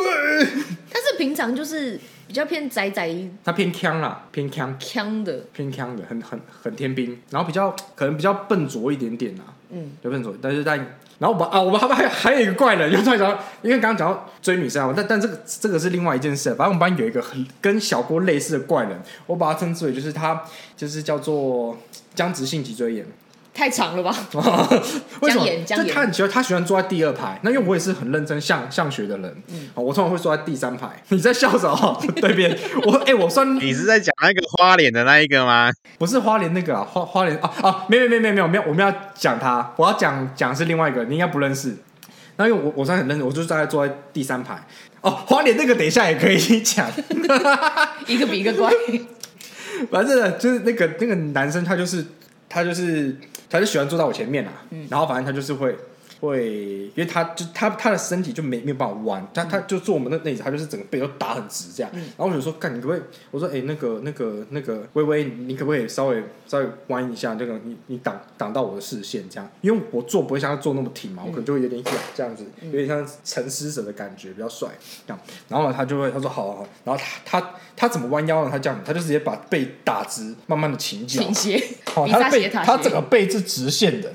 [0.93, 3.15] 但是平常就是比较偏宅宅
[3.45, 10.79] 他偏腔啦，偏腔，腔的，偏腔的，很很很天兵，然后比较可能比较笨拙一点点啦，嗯，比较笨拙，但是在
[11.21, 20.43] 然后我们啊，我们还还还有一个怪人，就突然讲到，因为刚刚讲到追女生啊，但但这个这个是另外一件事，反正我们班有一个很跟小郭类似的怪人，我把他称之为就是他
[20.77, 21.77] 就是叫做
[22.15, 23.07] 僵直性脊椎炎。
[23.53, 24.15] 太长了吧？
[25.21, 27.39] 为什么就他很奇怪，他喜欢坐在第二排。
[27.43, 30.89] 那因为我也是很认真向向学的人，嗯哦，我通常会坐在第三排。
[31.11, 32.03] 你在笑什么？
[32.21, 35.71] 对面，我哎、我算你是在讲那个花脸的那一个吗？
[35.99, 41.77] 不是花莲那个啊，花花莲啊啊，没有没有没有没有没有，我们要讲他，我要讲讲是另外一个，你应该不认识。
[42.37, 44.65] 那因为我我算很认真，我就是大概坐在第三排。
[45.03, 46.91] 哦，花莲那个等一下也可以讲，
[48.07, 48.71] 一个比一个乖。
[49.91, 52.05] 反正就是那个那个男生，他就是
[52.49, 53.17] 他就是
[53.51, 54.53] 他就喜欢坐在我前面啊，
[54.89, 55.77] 然后反正他就是会
[56.21, 61.91] 会，因为他就他他的身体就没没有办法弯，他他就坐我们那那椅子，他就是整个背都打很直这样。
[61.93, 63.03] 然后我就说，干，你可不可以？
[63.31, 67.35] 我说，哎、那个那个那个微微，你可不可以稍微稍微弯一下？
[67.35, 74.69] 这个你你挡挡到我的视线这样，因为我坐不会像他坐那么挺嘛，我可能就会有点仰这样子，有点像沉思者的感觉，比较帅
[75.07, 75.21] 这样。
[75.49, 78.51] 然后呢，他就会他说好好好，然后他他他怎么弯腰呢？
[78.51, 81.57] 他这样，他就直接把背打直，慢慢的倾斜，倾斜，
[81.95, 84.13] 哦，他的背他整个背是直线的。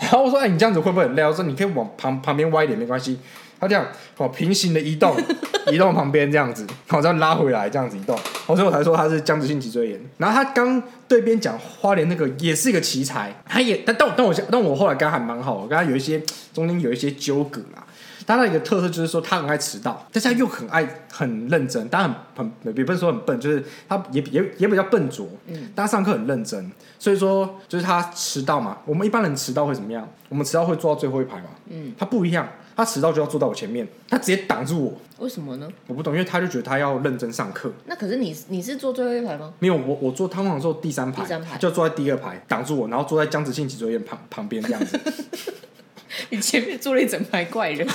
[0.00, 3.18] 然后我说：“哎、你这样子会不会很累？”我说：“你可以往旁旁边歪一点，没关系。”
[3.60, 3.86] 他这样
[4.16, 5.14] 哦，平行的移动，
[5.70, 8.18] 移动旁边这样子，好，这样拉回来，这样子移动。
[8.46, 10.00] 哦，所以我才说他是僵直性脊椎炎。
[10.16, 16.18] 然后他刚对边讲花莲那个也是一个奇才，他也但但我但我但我后来跟他还蛮好，我跟他有一些
[16.54, 17.84] 中间有一些纠葛啦。
[18.26, 26.70] 他的一个特色就是说他很爱迟到，但是他又很爱很认真，但很很也不是说很笨，就是他也也也比较笨拙，嗯，但他上课很认真，
[27.00, 28.78] 所以说就是他迟到嘛。
[28.84, 30.08] 我们一般人迟到会怎么样？
[30.28, 35.68] 我们迟到会坐到最后一排嘛，嗯，他不一样，他迟到就要坐到我前面，他直接挡住我，为什么呢？
[35.88, 37.72] 我不懂，因为他就觉得他要认真上课。
[37.86, 39.52] 那可是你你是坐最后一排吗？
[39.58, 45.00] 没有，我我坐汤皇坐第三排，第三排就坐在第二排挡住我，然后坐在江直庆脊椎炎旁旁边这样子。
[46.30, 47.86] 你前面坐了一整排怪人，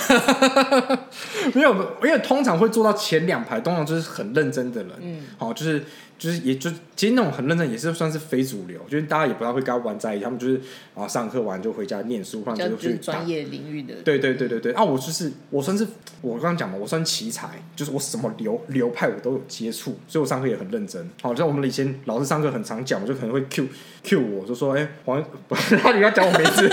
[1.54, 5.82] 没有，因为通常会坐到前两排，通常就是很认真的人，嗯，好、就是
[6.18, 10.60] 就是也就其实那种很认真也是算是非主流，就是大家也不太会跟他玩在一起，他们就是
[10.94, 13.94] 啊上课完就回家念书，不然比较就是专业领域的。
[14.02, 15.86] 对对对对对，啊，我就是我算是
[16.22, 21.06] 我刚刚讲嘛，我算奇才，就是我什么流流派我都有接触，所以我上课也很认真。
[21.20, 23.66] 好、像我们以前老师上课很常讲，我就可能会 Q
[24.02, 25.22] Q 我，就说哎黄，
[25.82, 26.66] 他你要讲我名字，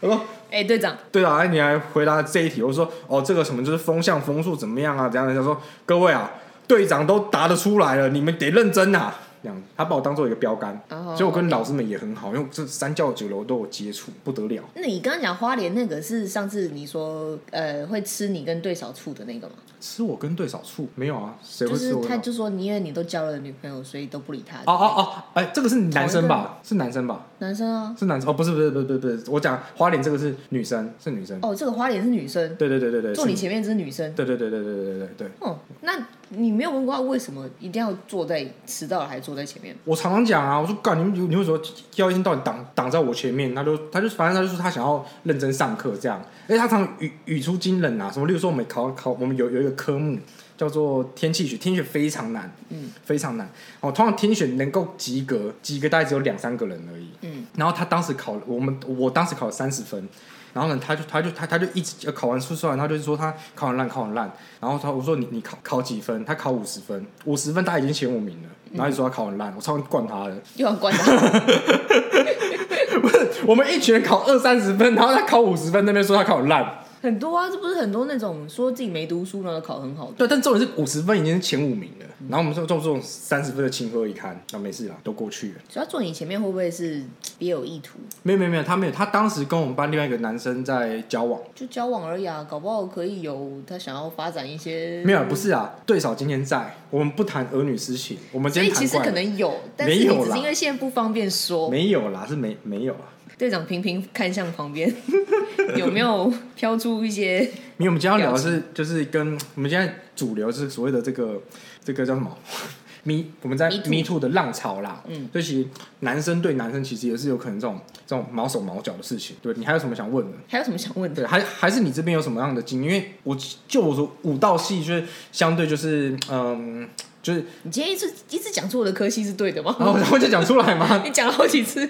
[0.00, 0.20] 我说
[0.50, 5.08] 哎、队长，队长，哎你还回答这一题，我说哦，这个什么就是风向风速怎么样啊？
[5.08, 5.34] 怎样的？
[5.34, 6.30] 他说各位啊，
[6.66, 9.14] 队长都答得出来了，你们得认真啊。
[9.42, 14.62] 这样，他把我当做一个标杆，哦所以我跟老师们也很好，因为这三教九流都有接触，不得了。
[14.74, 19.54] 那你刚刚讲花莲那个是上次你说呃会吃你跟对手醋的那个吗？
[19.80, 21.34] 吃我跟对少醋没有啊？
[21.42, 22.10] 谁会就是吃我跟？
[22.10, 24.58] 他就说你因为你都交了女朋友，所以都不理他。
[24.58, 26.58] 哦哦哦，哎，这个是男生吧？
[26.62, 27.26] 是男生吧？
[27.38, 31.38] 男生啊，是男生哦，不是不是不是不是不是，我讲花莲这个是女生，是女生。
[31.42, 34.12] 哦，这个花脸是女生，对对对对对，坐你前面这是女生。
[34.14, 35.28] 对对对对对对对对对。
[35.40, 35.92] 哦，那
[36.28, 39.74] 你没有问过他为什么一定要坐在迟到了还坐在前面？
[39.84, 41.58] 我常常讲啊，我说干你们你为什么
[41.96, 43.54] 要一天到晚挡挡在我前面？
[43.54, 50.18] 他就他就反正他就说他想要认真上课这样，而且他常常语语出惊人啊，什么，例如说我们考考我们有有一个科目
[50.56, 53.50] 叫做天气学，天气学非常难，嗯，非常难。
[53.80, 57.08] 哦，通常天气学能够及格，及格大概只有两三个人而已。
[57.22, 60.08] 嗯，然后他当时考我们我当时考了三十分。
[60.52, 64.28] 然后呢，他就他就他他就一直呃考完出出来，他就是说他考很烂，考很烂。
[64.60, 66.24] 然后他我说你你考考几分？
[66.24, 68.48] 他考五十分，五十分他已经前五名了。
[68.72, 70.36] 然后就说他考很烂，我超惯他的。
[70.56, 71.12] 又要惯他。
[73.00, 76.80] 不是，我们一群人考二三十分，然后他考五十分，那边说他考很烂。
[77.00, 80.12] 很多啊，这不是很多那种说自己没读书然后考很好的。
[80.18, 82.06] 对，但重点是五十分已经是前五名了。
[82.28, 84.38] 然后我们说做这种三十分的情何以堪？
[84.52, 85.54] 那没事啦，都过去了。
[85.70, 87.02] 所以他坐你前面会不会是
[87.38, 87.98] 别有意图？
[88.22, 91.40] 没有没有没有，他没有，他当时跟我们班另外一个男生在交往。
[91.54, 95.02] 就交往而已啊，搞不好可以有他想要发展一些。
[95.02, 101.70] 没有，不是啊，对手今天在，我们不谈儿女私情，我们所以其实今天谈怪可能有，但是只是因为现在不方便说。
[101.70, 103.08] 没有啦，是没没有啊。
[103.40, 104.94] 队长频频看向旁边，
[105.74, 107.40] 有没有飘出一些？
[107.80, 111.40] 因为我们今天要聊的是，就是跟我们现在主流是所谓的这个
[111.82, 112.36] 这个叫什么？
[113.04, 115.66] 迷我们在 Me too 的浪潮啦，嗯，所以其实
[116.00, 119.34] 男生对男生其实也是有可能这种这种毛手毛脚的事情。
[119.40, 120.36] 对你还有什么想问的？
[120.46, 121.22] 还有什么想问的？
[121.22, 122.92] 对，还还是你这边有什么样的经验？
[122.92, 123.34] 因为我
[123.66, 126.86] 就我说武道系就是相对就是嗯，
[127.22, 129.74] 就是你今天一次一次讲出我的科系是对的吗？
[129.80, 131.88] 然后然后就讲出来嘛，你讲了好几次，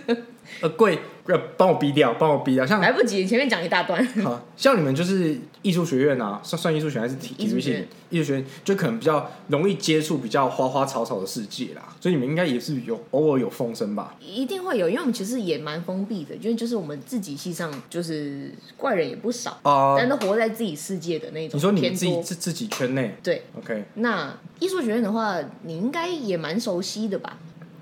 [0.60, 4.04] 呃贵呃帮我逼掉，帮我逼掉，像来不及，前面讲一大段。
[4.22, 7.88] 好像你们就是艺术学院啊，算算艺术学院还是体体育系艺术学院？
[8.10, 14.16] 艺术学院就可能比较容易接触比较花花草草的世界啦，所以你们应该也是有偶尔有风声吧？
[14.20, 21.56] 一定会有，因为我们其实也蛮封闭的，因为就是我们自己系上就是怪人也不少，啊、但都活在自己世界的那种。
[21.56, 27.38] 你说你自己自自己圈内对，，OK，那艺术学院的话，你应该也蛮熟悉的吧？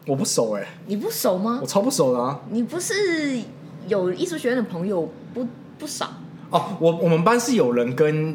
[0.09, 1.67] 我不熟哎、你不熟吗我？
[1.67, 2.41] 超不熟的啊。
[2.51, 3.39] 你不是
[3.87, 5.47] 有艺术学院的朋友不
[5.79, 6.11] 不少？
[6.49, 8.35] 哦，我我们班是有人跟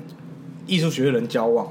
[0.68, 1.68] 艺术学院人交往，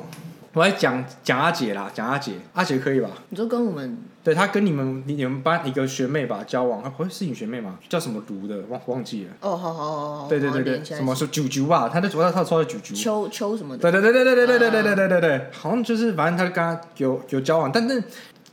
[0.54, 3.10] 我来讲讲阿姐啦，讲阿姐，阿姐可以吧？
[3.28, 7.78] 你就跟我们对她跟你们你你们班一个学妹吧交往，啊，不会是你学妹吗？
[7.88, 9.30] 叫什么卢的，忘忘记了。
[9.40, 11.88] 哦，好好好好，对对对对，什么是九九吧？
[11.88, 12.92] 她的主要她说的九九。
[12.96, 18.02] 秋秋什么的，对对对对对对对对对对对对，好像就是反正他跟他有有交往，但是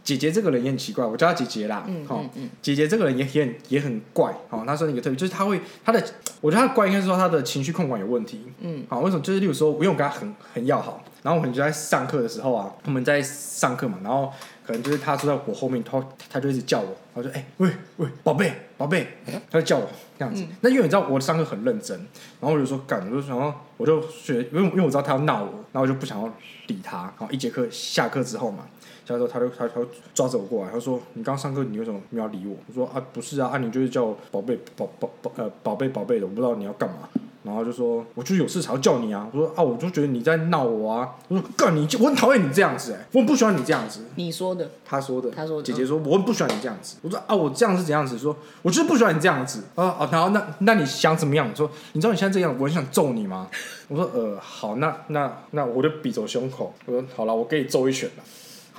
[0.04, 6.04] 姐姐这个人也很奇怪，我叫她姐姐啦，嗯好、嗯嗯姐姐这个人也也很也很怪，好、她说一个特别就是她会她的，
[6.41, 9.22] 我觉得她的怪应该是说她的情绪控管有问题，嗯，好，为什么？
[9.22, 14.32] 就是例如说，因为我跟她很很要好，然后我们就在上课的时候啊，我们在上课嘛，然后
[14.66, 19.08] 可能就是她坐在我后面，她她就一直叫我，然后就哎、喂喂宝贝宝贝，
[19.52, 19.88] 她就叫我
[20.18, 20.43] 这样子。
[20.62, 21.95] 那因为你知道我上课很认真，
[22.39, 26.34] 然后我就说干，我就想要我就学，因为因为我知道她要闹我，然后我就不想要
[26.68, 27.14] 理她。
[27.20, 28.66] 然后一节课下课之后嘛。
[29.10, 37.10] 下课之后，他就他他就抓着我过来，他说：“你刚上课，你为什么没有理我？”我说：“啊，不是啊，啊，你就是叫我宝贝宝宝宝呃宝贝宝贝的，我不知道你要干嘛。”
[37.41, 46.97] 然后就说：“我就有事才要叫你啊。”我说：“啊，我就觉得你在闹我啊。”我说：“干你，我很讨厌你这样子、欸，我很不喜欢你这样子。”你说的，他说的，他说的姐姐说，我很不喜欢你这样子。
[47.01, 48.18] 我说啊，我这样是怎样子？
[48.18, 49.64] 说，我就是不喜欢你这样子。
[49.76, 51.47] 啊啊，然后那那你想怎么样？
[51.49, 53.47] 我说，你知道你现在这样，我很想揍你吗？
[53.88, 56.74] 我说，呃，好，那那那我就比走胸口。
[56.86, 58.24] 我说，好了，我给你揍一拳了。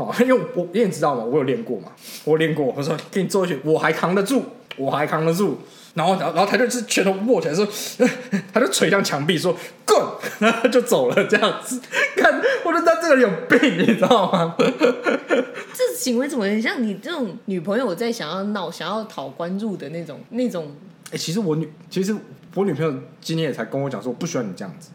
[0.07, 1.23] 好， 因为我因为你知道吗？
[1.23, 1.93] 我有练过嘛，
[2.25, 2.65] 我有练过。
[2.77, 4.43] 我说给你做一拳，我还扛得住，
[4.77, 5.59] 我还扛得住。
[5.93, 7.67] 然后，然后，然后他就是拳头握起来说，
[8.55, 10.01] 他就捶向墙壁说滚，
[10.39, 11.81] 然后就走了这样子。
[12.17, 14.55] 看，我就知道这个人有病，你知道吗？
[15.75, 20.69] 这行为怎么很像你这种女朋友在想要闹、想要讨关注的那种那种？
[21.13, 22.15] 哎、其实我女，其实
[22.55, 24.91] 我女朋友今天也才跟我讲说，我不喜欢你这样子。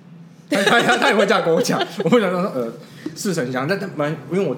[0.50, 2.72] 她她她她也会这样跟我讲，我不想说呃
[3.16, 4.56] 似曾相识，但但蛮因为我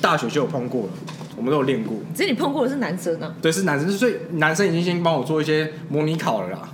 [0.00, 0.92] 大学就有碰过了，
[1.36, 1.96] 我们都有练过。
[2.14, 6.68] 只是你碰过的是男生啊，对，是男生，所以男生已经先帮我做一些模拟考了啦。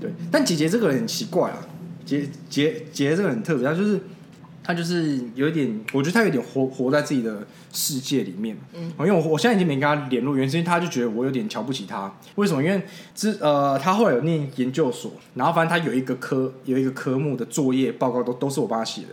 [0.00, 1.58] 对，但姐姐这个人很奇怪啊，
[2.04, 4.00] 姐姐姐这个人很特别，她就是
[4.62, 8.56] 她就是有一点，我觉得她有点活活在自己的世界里面。
[8.74, 12.12] 嗯，因为我我现在已经没跟她联络，原因是因为他就觉得我有点瞧不起她。
[12.36, 12.62] 为什么？
[12.62, 12.80] 因为
[13.14, 19.08] 之呃，她后来有念研究所，然后反正她有一个科有一个科目的作业报告都都是我帮她写的。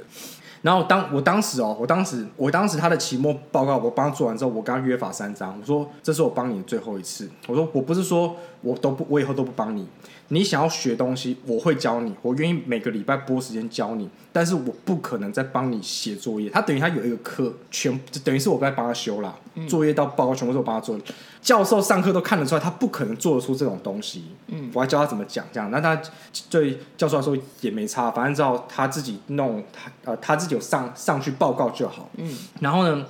[0.66, 7.30] 然后当我当时哦，我当时我当时他的期末报告我帮他做完之后，我跟他约法三章，我说这是我帮你的最后一次。
[7.46, 9.88] 我说我不是说我都不我以后都不帮你，
[10.30, 16.50] 你想要学东西我会教你，我愿意每个礼拜拨时间教你，但是我不可能再帮你写作业。
[16.50, 19.36] 他等于他有一个课全等于是我在帮他修啦，
[19.68, 21.04] 作业到报告全部是我帮他做的。
[21.42, 24.26] 教授上课都看得出来，他不可能做得出这种东西。
[24.48, 26.02] 嗯，我还教他怎么讲，这样，那他
[26.50, 32.10] 对教授来说也没差，反正只要他自己弄，他呃他自己有上上去报告就好。
[32.18, 33.06] 嗯，然后呢，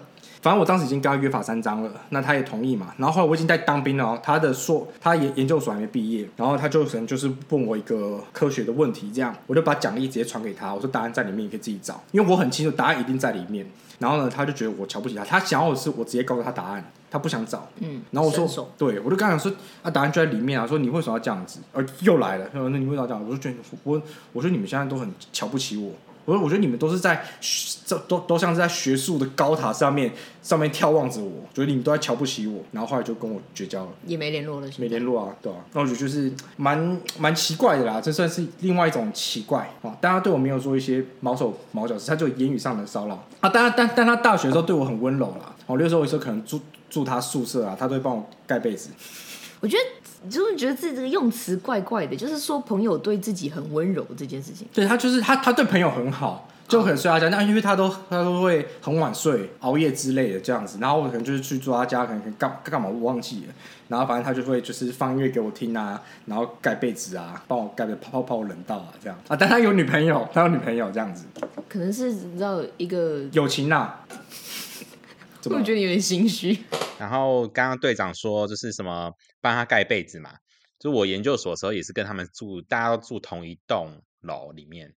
[0.45, 2.93] 反正我当时已经跟他约法三章了，那他也同意嘛。
[2.99, 13.65] 然后后来我已经在当兵了哦，他的硕他研研究所还没毕业，然后他就可能就是问我一个科学的问题，这样我就把讲义直接传给他，我说答案在里面，你可以自己找，因为我很清楚答案一定在里面。
[13.97, 17.67] 然后呢，他就觉得我瞧不起他，他想要的是我直接告诉他答案，他不想找。
[17.79, 20.67] 嗯，然后我说，对，我就跟他讲说，啊，答案就在里面啊。
[20.67, 21.59] 说你为什么要这样子？
[21.73, 23.25] 而又来了，他说那你为什么要这样？
[23.25, 23.99] 我就觉得我，
[24.31, 25.91] 我说你们现在都很瞧不起我。
[26.25, 30.11] 我说，我觉得你们都是在学这都都像是在学术的高塔上面
[30.41, 32.63] 上面眺望着我，觉得你们都在瞧不起我。
[32.71, 33.91] 然后后来就跟我绝交了。
[34.07, 39.95] 也没联络了，没联络啊，对啊，那我觉得就是蛮蛮奇怪的啦，这算是另外一种奇怪啊。
[40.01, 43.49] 但他对我没有做一些毛手毛脚事，他就言语上的骚扰啊。
[43.49, 45.55] 当然，但但他大学的时候对我很温柔啦。
[45.67, 46.59] 哦，那时候有时候可能住
[46.89, 48.89] 住他宿舍啊，他都会帮我盖被子。
[49.59, 54.67] 我觉得就是觉得自己这个用词怪怪的，就是说朋友对自己很温柔这件事情。
[54.73, 63.53] 对他就是他，他对朋友很好，就可能睡他家，那因为他都他都会很晚睡、熬夜之类的这样子，然后我可能就是去住他家，可能干干嘛我忘记了，
[63.87, 69.17] 然后反正他就会就是放音乐给我听啊，然后盖被子啊，帮我盖的泡泡泡冷到啊这样。
[69.27, 71.25] 啊，但他有女朋友，他有女朋友这样子，
[71.69, 74.23] 可能是你知道一个，友情呐、怎么
[75.49, 76.57] 我觉得有点心虚。
[76.99, 80.31] 然后刚刚队长说就是什么帮他盖被子嘛，
[80.79, 84.93] 就我研究所的时候也是跟他们住，大家都住同一栋楼里面。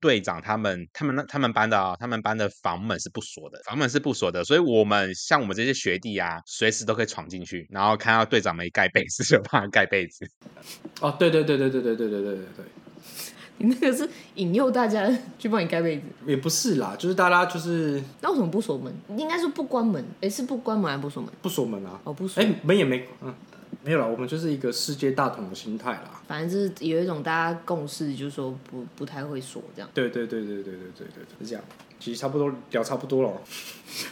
[0.00, 10.24] 队长他们他们那他们班的啊、他们班的房门是不锁的，房门是不锁的，所以我们像我们这些学弟啊，随时都可以闯进去，然后看到队长没盖被子 就帮他盖被子。
[11.00, 12.64] 哦，对对对对对对对对对对对，
[13.58, 18.92] 你 那个是引诱大家 去帮你盖被子，也不是啦，就是大家就是那为什么不锁门？
[19.16, 21.30] 应该是不关门，哎，是不关门还是不锁门？
[21.42, 22.42] 不锁门啊，哦，不锁。
[22.42, 23.34] 哎、门也没嗯
[23.84, 26.20] 没有啦，我们就是一个世界大同的心态啦。
[26.26, 29.88] 反正就是有一种大家共识，就是说不不太会锁这样。
[29.94, 31.62] 对对对对对对对对对，是这样。
[32.00, 33.32] 其实差不多聊差不多了，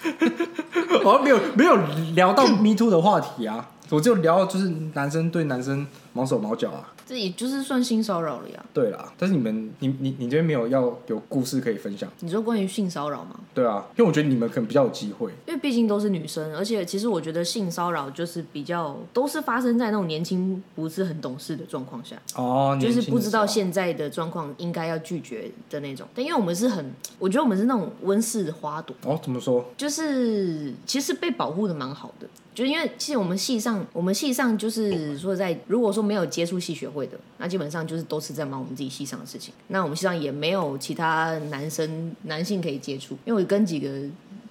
[1.05, 1.77] 好像没有没有
[2.15, 5.87] 聊到 Me Too 的话题啊，我就聊到就是男生对男生
[6.17, 6.93] 毛手毛脚啊。
[7.07, 8.65] 这也就是算性骚扰了呀。
[8.73, 12.11] 对啦，但是你们你你你这边没有要有故事可以分享？
[12.21, 13.39] 你说关于性骚扰吗？
[13.55, 15.31] 对啊，因为我觉得你们可能比较有机会。
[15.47, 26.09] 因为毕竟都是女生，而且其实我觉得性骚扰就是比较都是发生在那种年轻不是很懂事的状况下，哦，就是不知道现在的状况应该要拒绝的那种。
[26.15, 29.65] 但因为我们是很，我觉得我们是那种温室的花朵，哦，怎么说？
[29.77, 32.27] 就是其实被保护的蛮好的。
[32.55, 39.53] 就因为其实我们系上，我们系上就是说在，如果说没有接触系学会的，那基本上就是都是在忙我们自己系上的事情。
[39.69, 43.91] 那我们系上也没有其他男生男性可以接触，因为我跟几个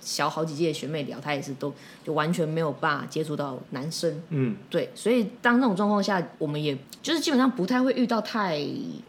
[0.01, 4.21] 小好几届的学妹聊，她也是都就完全没有办法接触到男生。
[4.29, 8.63] 嗯，对，所以当那种状况下，我们也就是基本上不太会遇到太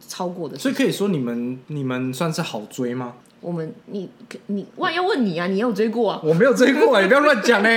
[0.09, 0.57] 超过的。
[0.57, 3.15] 所以可以说你们你们算是好追吗？
[3.47, 4.09] 我们你
[4.47, 6.21] 你万一要问你啊，你有追过啊？
[6.25, 7.71] 我没有追过，你不要乱讲呢，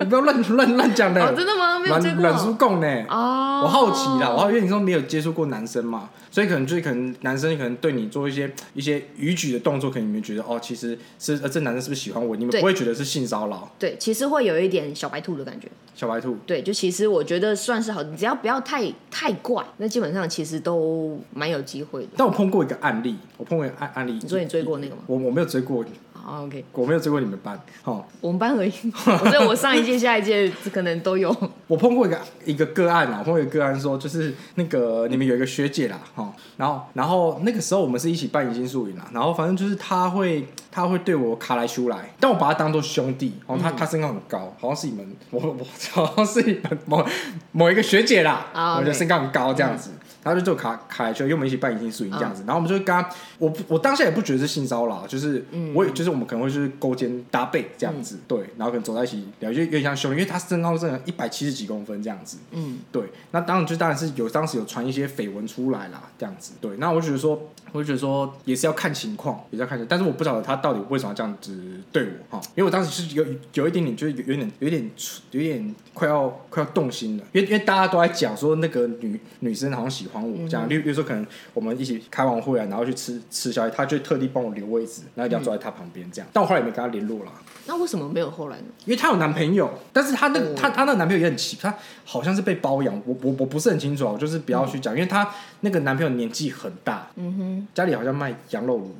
[0.00, 1.22] 你不要乱乱乱讲呢。
[1.24, 1.78] 哦，真的吗？
[1.78, 3.04] 没有追过软软书供呢？
[3.08, 12.34] 哦，我好奇啦，我好为你说没有接触过男生嘛，所以可能就是可能男生可能对你做一些一些逾矩的动作，可能你们觉得哦，其实是呃这男生是不是喜欢我？
[12.34, 13.70] 你们不会觉得是性骚扰？
[13.78, 15.68] 对，其实会有一点小白兔的感觉。
[15.94, 22.08] 小白兔对，就其实我觉得算是好，你只要不要太太怪，那基本上其实都蛮有机会的。
[22.16, 24.18] 但我碰过一个案例，我碰过一个案案例。
[24.20, 25.02] 你说你追过那个吗？
[25.12, 25.84] 我我没有追过，
[26.14, 27.60] 好，OK，我没有追过你们班。
[27.84, 31.28] 哦，我们班而已， 所以我上一届、下一届可能都有。
[31.66, 47.04] 我碰过一个一个个案啊，我碰过一个个案说，就是那个你们有一个学姐啦，哈、然后然后那个时候我们是一起办迎新宿营啦，然后反正就是她会她会对我卡来出来，但我把她当做兄弟，然后她她身高很高，好像是你们我我好像是你们某
[47.50, 49.90] 某一个学姐啦，啊我觉得身高很高这样子。
[49.90, 53.08] 然后就就卡卡来去，因为我们一起办迎新宿营这样子，然后我们就跟他，
[53.38, 55.44] 我不我当下也不觉得是性骚扰，就是
[55.74, 71.58] 我也就是我们可能会就是勾肩搭背这样子，对，然后可能走在一起聊，就有点像兄弟，因为他身高真的一百七十几公分这样子，嗯，对，那当然就当然是有当时有传一些绯闻出来啦，这样子，对，那我就觉得说，我就觉得说也是要看情况，也是要看情，但是我不晓得他到底为什么要这样子
[71.90, 74.90] 对我哈，因为我当时是有有一点点就是有有点有点
[75.32, 87.32] 有点快要快要动心了，因为因为大家都在讲说那个女女生好像喜欢我这样，例如例如说可能我们一起开完会啊，然后去吃吃宵夜，他就特地帮我留位置，然后一定要坐在他旁边这样，但我后来也没跟他联络了。
[87.64, 88.64] 那为什么没有后来呢？
[88.86, 91.72] 因为她有男朋友，但是她那她她那个男朋友也很奇，她
[92.04, 98.92] 好像是被包养，我我我不是很清楚啊，我就是不要去讲，因为她那个男朋友年纪很大，嗯哼，家里好像卖羊肉炉，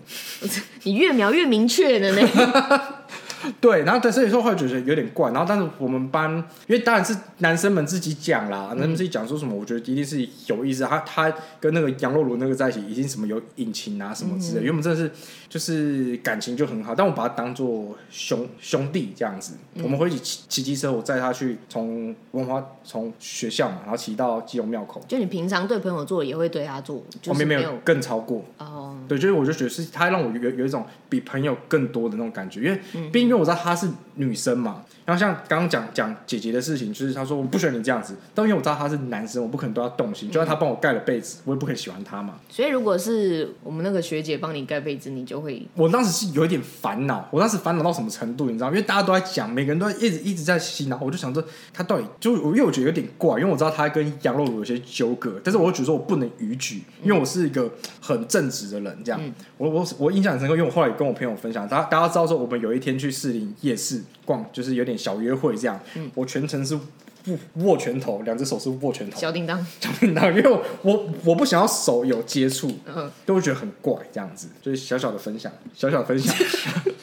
[0.85, 3.02] 你越描越明确了呢。
[3.61, 6.31] 对，然后但是有时候会觉得有点怪，然后但是我们班，
[6.67, 15.11] 因为当然是男生们自己讲啦，男生们自己讲说什么，我觉得一定是有意思，他他跟那个羊肉炉那个在一起，一定什么有隐情啊什么之类的，因为我们真的是
[15.49, 32.81] 就是感情就很好，但我把他当做兄兄弟这样子，我们会一起骑骑机车，我载他去从文化从学校嘛，然后骑到基隆庙口，就你平常对朋友做，也会对他做，就后面没是有有更超过，哦，对，就是我就觉得是他让我有有一种比朋友更多的那种感觉，因为
[33.11, 42.35] 毕竟因为我知道她是女生嘛，然后像刚刚讲讲姐姐的事情，就是她说我不喜欢你这样子，但因为我知道他是男生，我不可能对他动心，就算他帮我盖了被子，我也不可能喜欢他嘛。
[42.49, 48.73] 所以如果是我们那个学姐帮你盖被子，你就会我当时是有一点烦恼，我当时烦恼到什么程度，你知道吗？
[48.73, 57.71] 因为大家都在讲，每个人都在一直一直在洗脑，我就想说他到底就因为我觉得有点怪，因为我知道他跟羊肉炉有些纠葛，但是我又觉得说我不能逾矩，因为我是一个
[58.01, 59.21] 很正直的人，这样。
[59.57, 65.81] 我我我印象很深刻，因为我后来也跟我朋友分享，大家大家知道说我们有一天去士林夜市逛，就是有点小约会这样，
[66.15, 66.79] 我全程是。
[67.25, 76.35] 不握拳头，两只手是握拳头，小叮当，小叮当，因为我我我不想要手有接触，嗯，都会觉得很怪，这样子，就是小小的分享，小小的分享。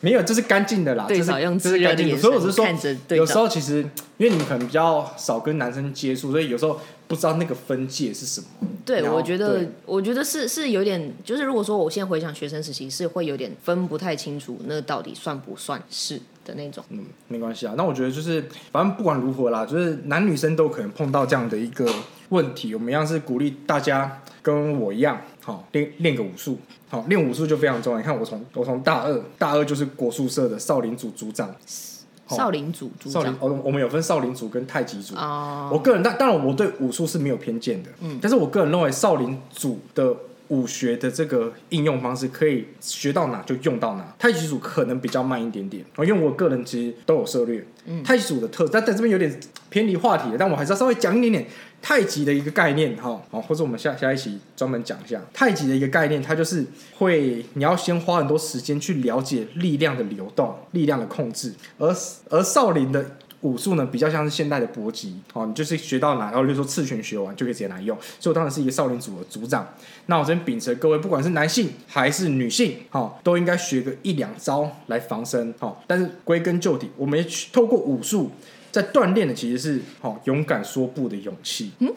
[0.00, 2.18] 没有，这是干净的啦，这是对少用这是干净的。
[2.18, 2.66] 所以我是说
[3.16, 3.80] 有照时候其实
[4.16, 8.46] 因为你们可能比较少跟男生接触，所以有时候不知道那个分界是什么。
[8.84, 16.82] 对，我觉得，我觉得是是有点，就是如果说我现在回想学生时期，是会有点分不太清楚，那到底算不算是的那种。
[16.88, 17.74] 嗯，没关系啊。
[17.76, 18.42] 那我觉得就是，
[18.72, 21.88] 反正不管如何啦，就是男女生都可能碰到这样的一个
[22.30, 22.74] 问题。
[22.74, 27.98] 我们一样是鼓励大家跟我一样，好练练个武术，好练武术就非常重要。
[27.98, 31.54] 你看我从我从大二，大二就是国术社的少林组组长，
[32.28, 35.14] 少林组组长，少林哦，我们有分少林组跟太极组。
[35.16, 40.14] 哦，我个人，当当然我对武术是没有偏见的，嗯，但是我个人认为少林组的
[40.50, 51.46] 武学的这个应用方式可以学到哪就用到哪，太极组可能比较慢一点点，哦，因为我个人其实都有涉猎，嗯，太极组的特，但在这边有点偏离话题了，但我还是要稍微讲一点点
[51.80, 56.66] 太极的一个概念，哈，好，或者我们下下一期专门讲一下太极的一个概念，它就是
[56.98, 61.94] 会你要先花很多时间去了解力量的流动、力量的控制，而
[62.28, 67.96] 而少林的武术呢，比较像是现代的搏击，哦，你就是学到哪，然后就说刺拳学完就可以直接来用。
[68.18, 69.66] 所以我当然是一个少林组的组长。
[70.06, 75.76] 那我这边秉承各位，不管是男性还是女性，哦，都应该学个一两招来防身，哦。
[75.86, 78.30] 但是归根究底，我们也透过武术
[78.70, 81.92] 在锻炼的其实是哦勇敢说不的勇气，嗯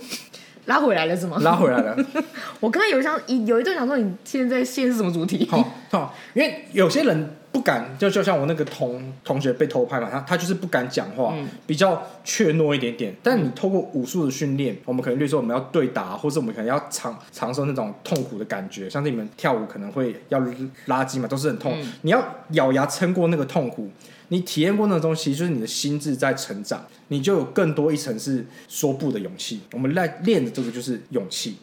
[0.66, 1.38] 拉回来了是吗？
[1.42, 1.94] 拉回来了。
[2.62, 5.46] 我刚刚有一想有一段想说，你现在现在是什么主题？
[5.52, 11.34] 好、好、因为有些人不敢，就就像我那个同同学被偷拍嘛，他他就是不敢讲话，
[11.68, 13.16] 比较怯懦一点点。
[13.22, 20.44] 但你透过武术的训练，我们可能例如说我们要对打，或者我们可能要尝尝受那种痛苦的感觉，像是你们跳舞可能会要
[20.88, 23.88] 拉筋嘛，都是很痛，你要咬牙撑过那个痛苦。
[24.30, 29.62] 你体验过那个东西，就是你的心智在成长，你就有更多一层是说不的勇气。
[29.74, 31.58] 我们来练的这个就是勇气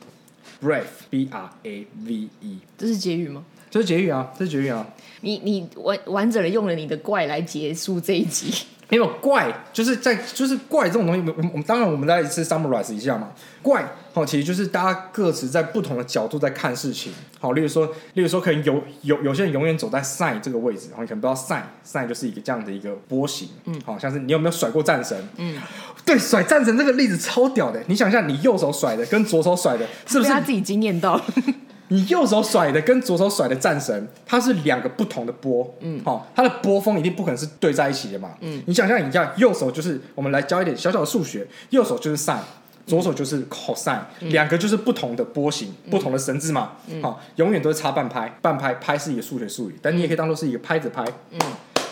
[0.62, 3.44] ，brave，b r a v e，这是结语吗？
[3.70, 4.86] 这是结语啊，这是结语啊。
[5.20, 8.52] 你你完完整的用了你的怪来结束这一集，
[8.91, 13.28] 没有怪，就是在就是怪这种东西，我们我们当然我们再一次 summarize 一下嘛。
[13.62, 17.12] 怪，好、其实就是大家各自在不同的角度在看事情。
[17.38, 25.17] 好、例如说，例如说，可能有有有些人永远走在 sin 这个位置，然后你可能不知道 sin sin 就是一个这样的一个波形，嗯，好、像是你有没有甩过战神？
[25.37, 25.57] 嗯，
[26.04, 31.25] 对，甩战神这个例子超屌的，你想一下，你右手甩的跟左手甩的，是不是他自己惊艳到了？
[31.92, 42.38] 你右手甩的跟左手甩的战神，它是两个不同的波，嗯，好、它的波峰一定不可能是对在一起的嘛，嗯，你想象一下，右手就是我们来教一点小小的数学，右手就是 sin，
[42.87, 46.72] 左手就是 cos，两、个就是不同的波形，不同的绳子嘛，
[47.03, 51.38] 好、永远都是差半拍，半拍拍是一个数学术语，但你也可以当做是一个拍子拍，嗯。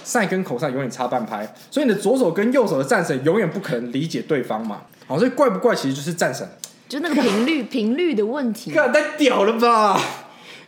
[0.05, 4.81] sin 跟 cos 永远差半拍，所以你的左手跟右手的战神永远不可能理解对方嘛。
[5.07, 6.49] 好，所以怪不怪其实就是战神。
[6.89, 8.71] 就那个频率频率的问题。
[8.71, 10.01] 看太屌了吧！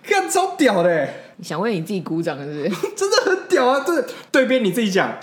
[0.03, 2.69] 看超屌的欸，你想为你自己鼓掌是不是？
[2.97, 3.85] 真的很屌啊！
[3.87, 5.19] 这对边你自己讲。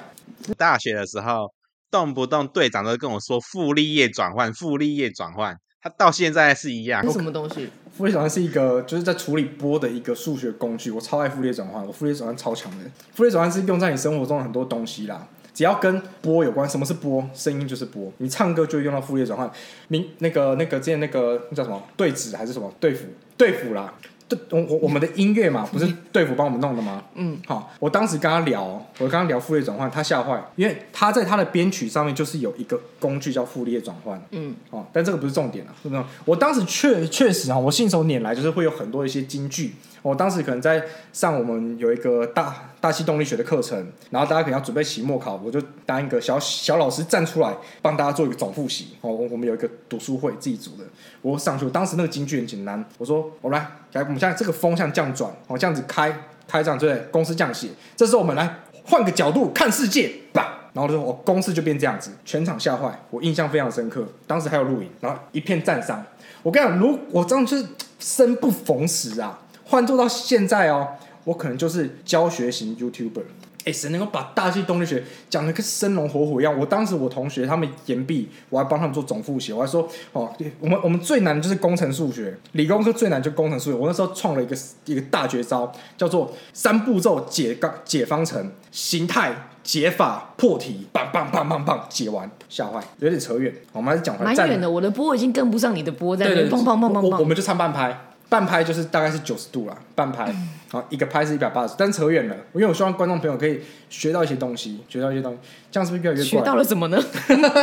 [0.57, 1.51] 大学的时候，
[1.91, 7.11] 动不动队长都跟我说傅立叶转换，傅立叶转换，他到现在是一样那。
[7.11, 7.69] 什么东西？
[7.97, 12.85] 傅列转换是一个就是在处理波的一个数学工具，我超爱傅列转换，我傅列转换超强的。
[13.13, 15.27] 傅列转换是用在你生活中的很多东西啦，
[15.57, 17.27] 只要跟波有关，什么是波？
[17.33, 19.51] 声音就是波，你唱歌就会用到傅列转换。
[19.87, 23.91] 明那个那个之前那个那叫什么对子还是什么对符对符啦。
[24.29, 27.03] 对，我我我们的音乐嘛，不是队服帮我们弄的吗？
[27.15, 28.65] 嗯，好，我当时跟他聊，
[28.99, 36.03] 我刚刚聊傅列转换，他吓坏，因为他在他的编曲上面就是有一个工具叫傅列转换，嗯，哦，但这个不是重点啊，是不是？
[36.25, 39.73] 我当时确确实啊，我信手拈来，就是会有很多一些金句。
[40.01, 43.77] 我当时可能在上我们有一个大大气动力学的课程，
[44.09, 48.89] 然后大家可能要准备期末考，我就当一个小小老师站出来帮大家做一个总复习。
[49.01, 50.83] 哦，我们有一个读书会自己组的，
[51.21, 53.59] 我上去，当时那个京剧很简单，我说我来，
[53.93, 56.15] 来，我们现在这个风向这样转，哦，这样子开
[56.47, 56.95] 开这样对？
[57.11, 60.53] 公式这样写，这时候我们来换个角度看世界吧。
[60.73, 64.07] 然后就说我公式就变这样子，全场吓坏，我印象非常深刻。
[64.27, 66.05] 当时还有录影，然后一片赞赏。
[66.43, 67.65] 我跟你讲，如我这样就是
[67.97, 69.39] 生不逢时啊。
[69.67, 70.87] 换做到现在哦，
[71.23, 73.23] 我可能就是教学型 YouTuber。
[73.65, 76.57] 哎，谁能够把大气动力学讲的跟生龙活虎一样？
[76.57, 83.77] 我当时我同学他们研毕，我还帮他们做总复习，我还说哦，我们我们最难就是工程数学，理工科最难就工程数学。
[83.77, 93.53] 我那时候创了一个一个大绝招，叫做三步骤解刚解方程：形态、解法、破题，棒棒棒棒棒，解完吓坏，有点扯远。
[93.73, 97.19] 我们还是讲回来，蛮远的，我的波已经跟不上你的波，在那边砰砰砰砰砰。
[97.19, 97.99] 我们就唱半拍。
[98.29, 100.35] 半拍就是大概是九十度啦，半拍，
[100.69, 105.39] 好一个拍是一百八十，但扯远了，因为我希望观众朋友可以学到一些东西，学到一些东西，
[105.71, 107.01] 这样是不是越来越学到了什么呢？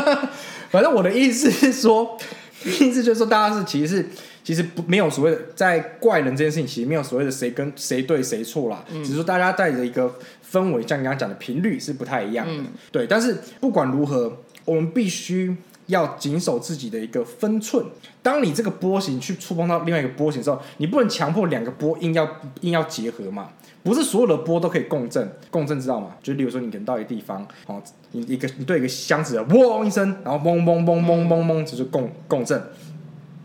[0.71, 2.17] 反正我的意思是说，
[2.65, 4.09] 意思就是说，大家是其实是
[4.43, 10.15] 其实不没有所谓的在怪人这件事情，其实没有所谓的谁跟谁对谁错啦，只是说大家带着一个
[10.51, 13.07] 氛围，像你刚刚讲的频率是不太一样的，对。
[13.07, 15.55] 但是不管如何，我们必须。
[15.87, 17.85] 要谨守自己的一个分寸。
[18.23, 22.29] 当你这个波形去触碰到另外一个波形的时候，你不能强迫两个波硬要
[22.61, 23.51] 硬要结合嘛？
[23.83, 26.17] 不是所有的波都可以共振，共振知道吗？
[26.23, 27.83] 就例如说，你可能到一个地方，哦，
[28.13, 32.63] 你一个你对一个箱子的嗡一声，然后嗡嗡嗡嗡嗡嗡，这是共共振。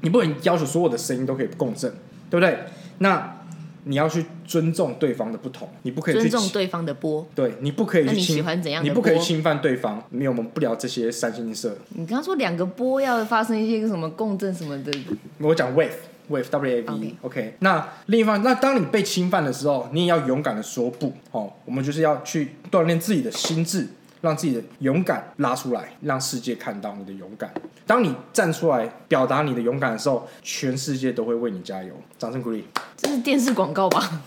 [0.01, 1.91] 你不能要求所有的声音都可以共振，
[2.29, 2.57] 对不对？
[2.99, 3.38] 那。
[3.83, 7.25] 你要去尊重对方的不同，你不可以尊重对方的波。
[7.33, 8.83] 对你不可以去你喜欢怎样？
[8.83, 10.03] 你不可以侵犯对方。
[10.09, 11.77] 没有，我们不聊这些三星色。
[11.89, 14.91] 你刚刚说两个波要发生一些什么共振什么的。
[15.39, 15.91] 我讲 wave
[16.29, 17.55] wave w a v OK。
[17.59, 21.13] 那另一方，那当你被侵犯的时候，你也要勇敢的说不。
[21.31, 23.87] 哦，我们就是要去锻炼自己的心智。
[24.21, 27.53] 让自己的勇敢拉出来，让世界看到你的勇敢。
[27.87, 31.93] 当你站出来表达你的勇敢的时候，全世界都会为你加油。
[32.17, 32.63] 掌声鼓励！
[32.97, 34.21] 这是电视广告吧？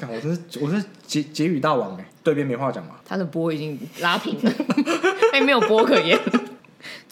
[0.00, 2.96] 看，我真是我是结结语大王哎，对边没话讲嘛？
[3.04, 4.52] 他的波已经拉平了，
[5.32, 6.18] 哎，没有波可言。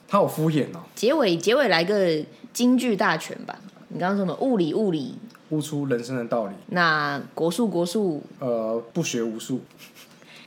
[0.09, 0.81] 他好敷衍哦。
[0.95, 2.21] 结尾结尾来个
[2.53, 3.57] 京剧大全吧？
[3.89, 4.37] 你刚刚说什么？
[4.41, 5.15] 物理物理
[5.51, 6.55] 悟出人生的道理。
[6.69, 9.61] 那国术国术呃，不学无术。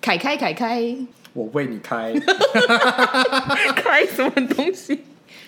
[0.04, 0.98] 凯开凯开，
[1.32, 2.14] 我为你开，
[3.74, 5.00] 开什么东西？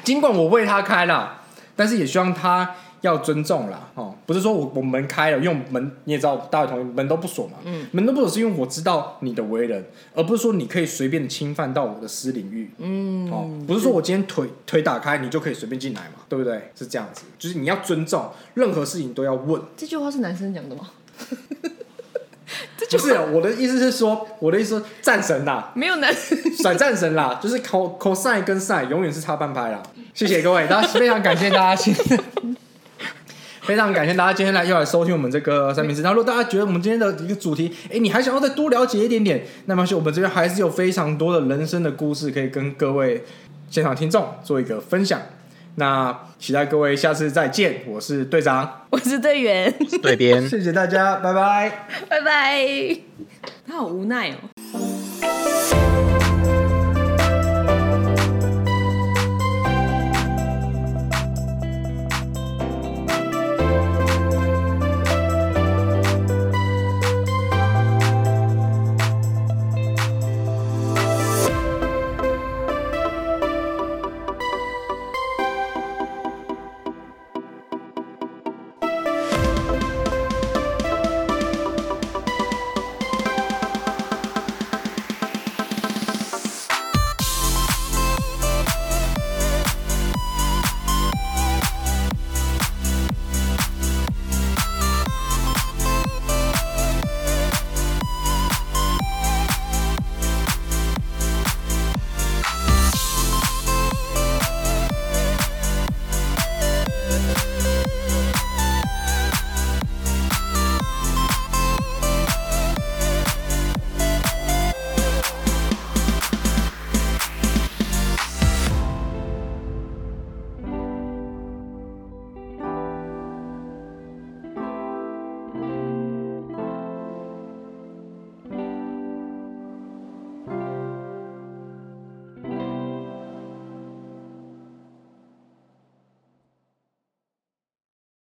[0.02, 1.41] 尽管我为他开了，
[1.76, 3.90] 但是也希望他要尊重啦。
[3.95, 7.57] 哦，不是说我我门开了，因为门你也知道，大家同学门都不锁嘛。
[7.65, 9.84] 嗯，门都不锁是因为我知道你的为人，
[10.14, 12.72] 而不是说你可以随便侵犯到我的私领域。
[12.77, 16.72] 嗯，哦，不是说我今天腿腿打开，你就可以随便进来嘛，对不对？
[16.73, 19.61] 是这样子，就是你要尊重，任何事情都要问。
[19.76, 20.91] 这句话是男生讲的吗？
[22.91, 26.13] 不是我的意思是说，我的意思战神啦，没有男
[26.61, 29.81] 甩战神啦，就是 cos 跟 sin 永远是差半拍啦。
[30.13, 31.93] 谢谢各位，大家非常感谢大家，
[33.63, 36.03] 非常感谢大家今天来又来收听我们这个三明治。
[36.03, 43.26] 那如果大家觉得我们今天的一个主题，哎，你还想要再多了解一点点，那么是我们这边还是有非常多的人生的故事可以跟各位
[43.72, 45.19] 现场听众做一个分享。
[45.76, 47.81] 那期待各位下次再见。
[47.88, 48.85] 我是队长。
[48.89, 49.73] 我是队员。
[50.02, 51.88] 队边 谢谢大家拜拜。
[52.10, 52.65] 拜拜。
[53.68, 56.05] 他好无奈哦。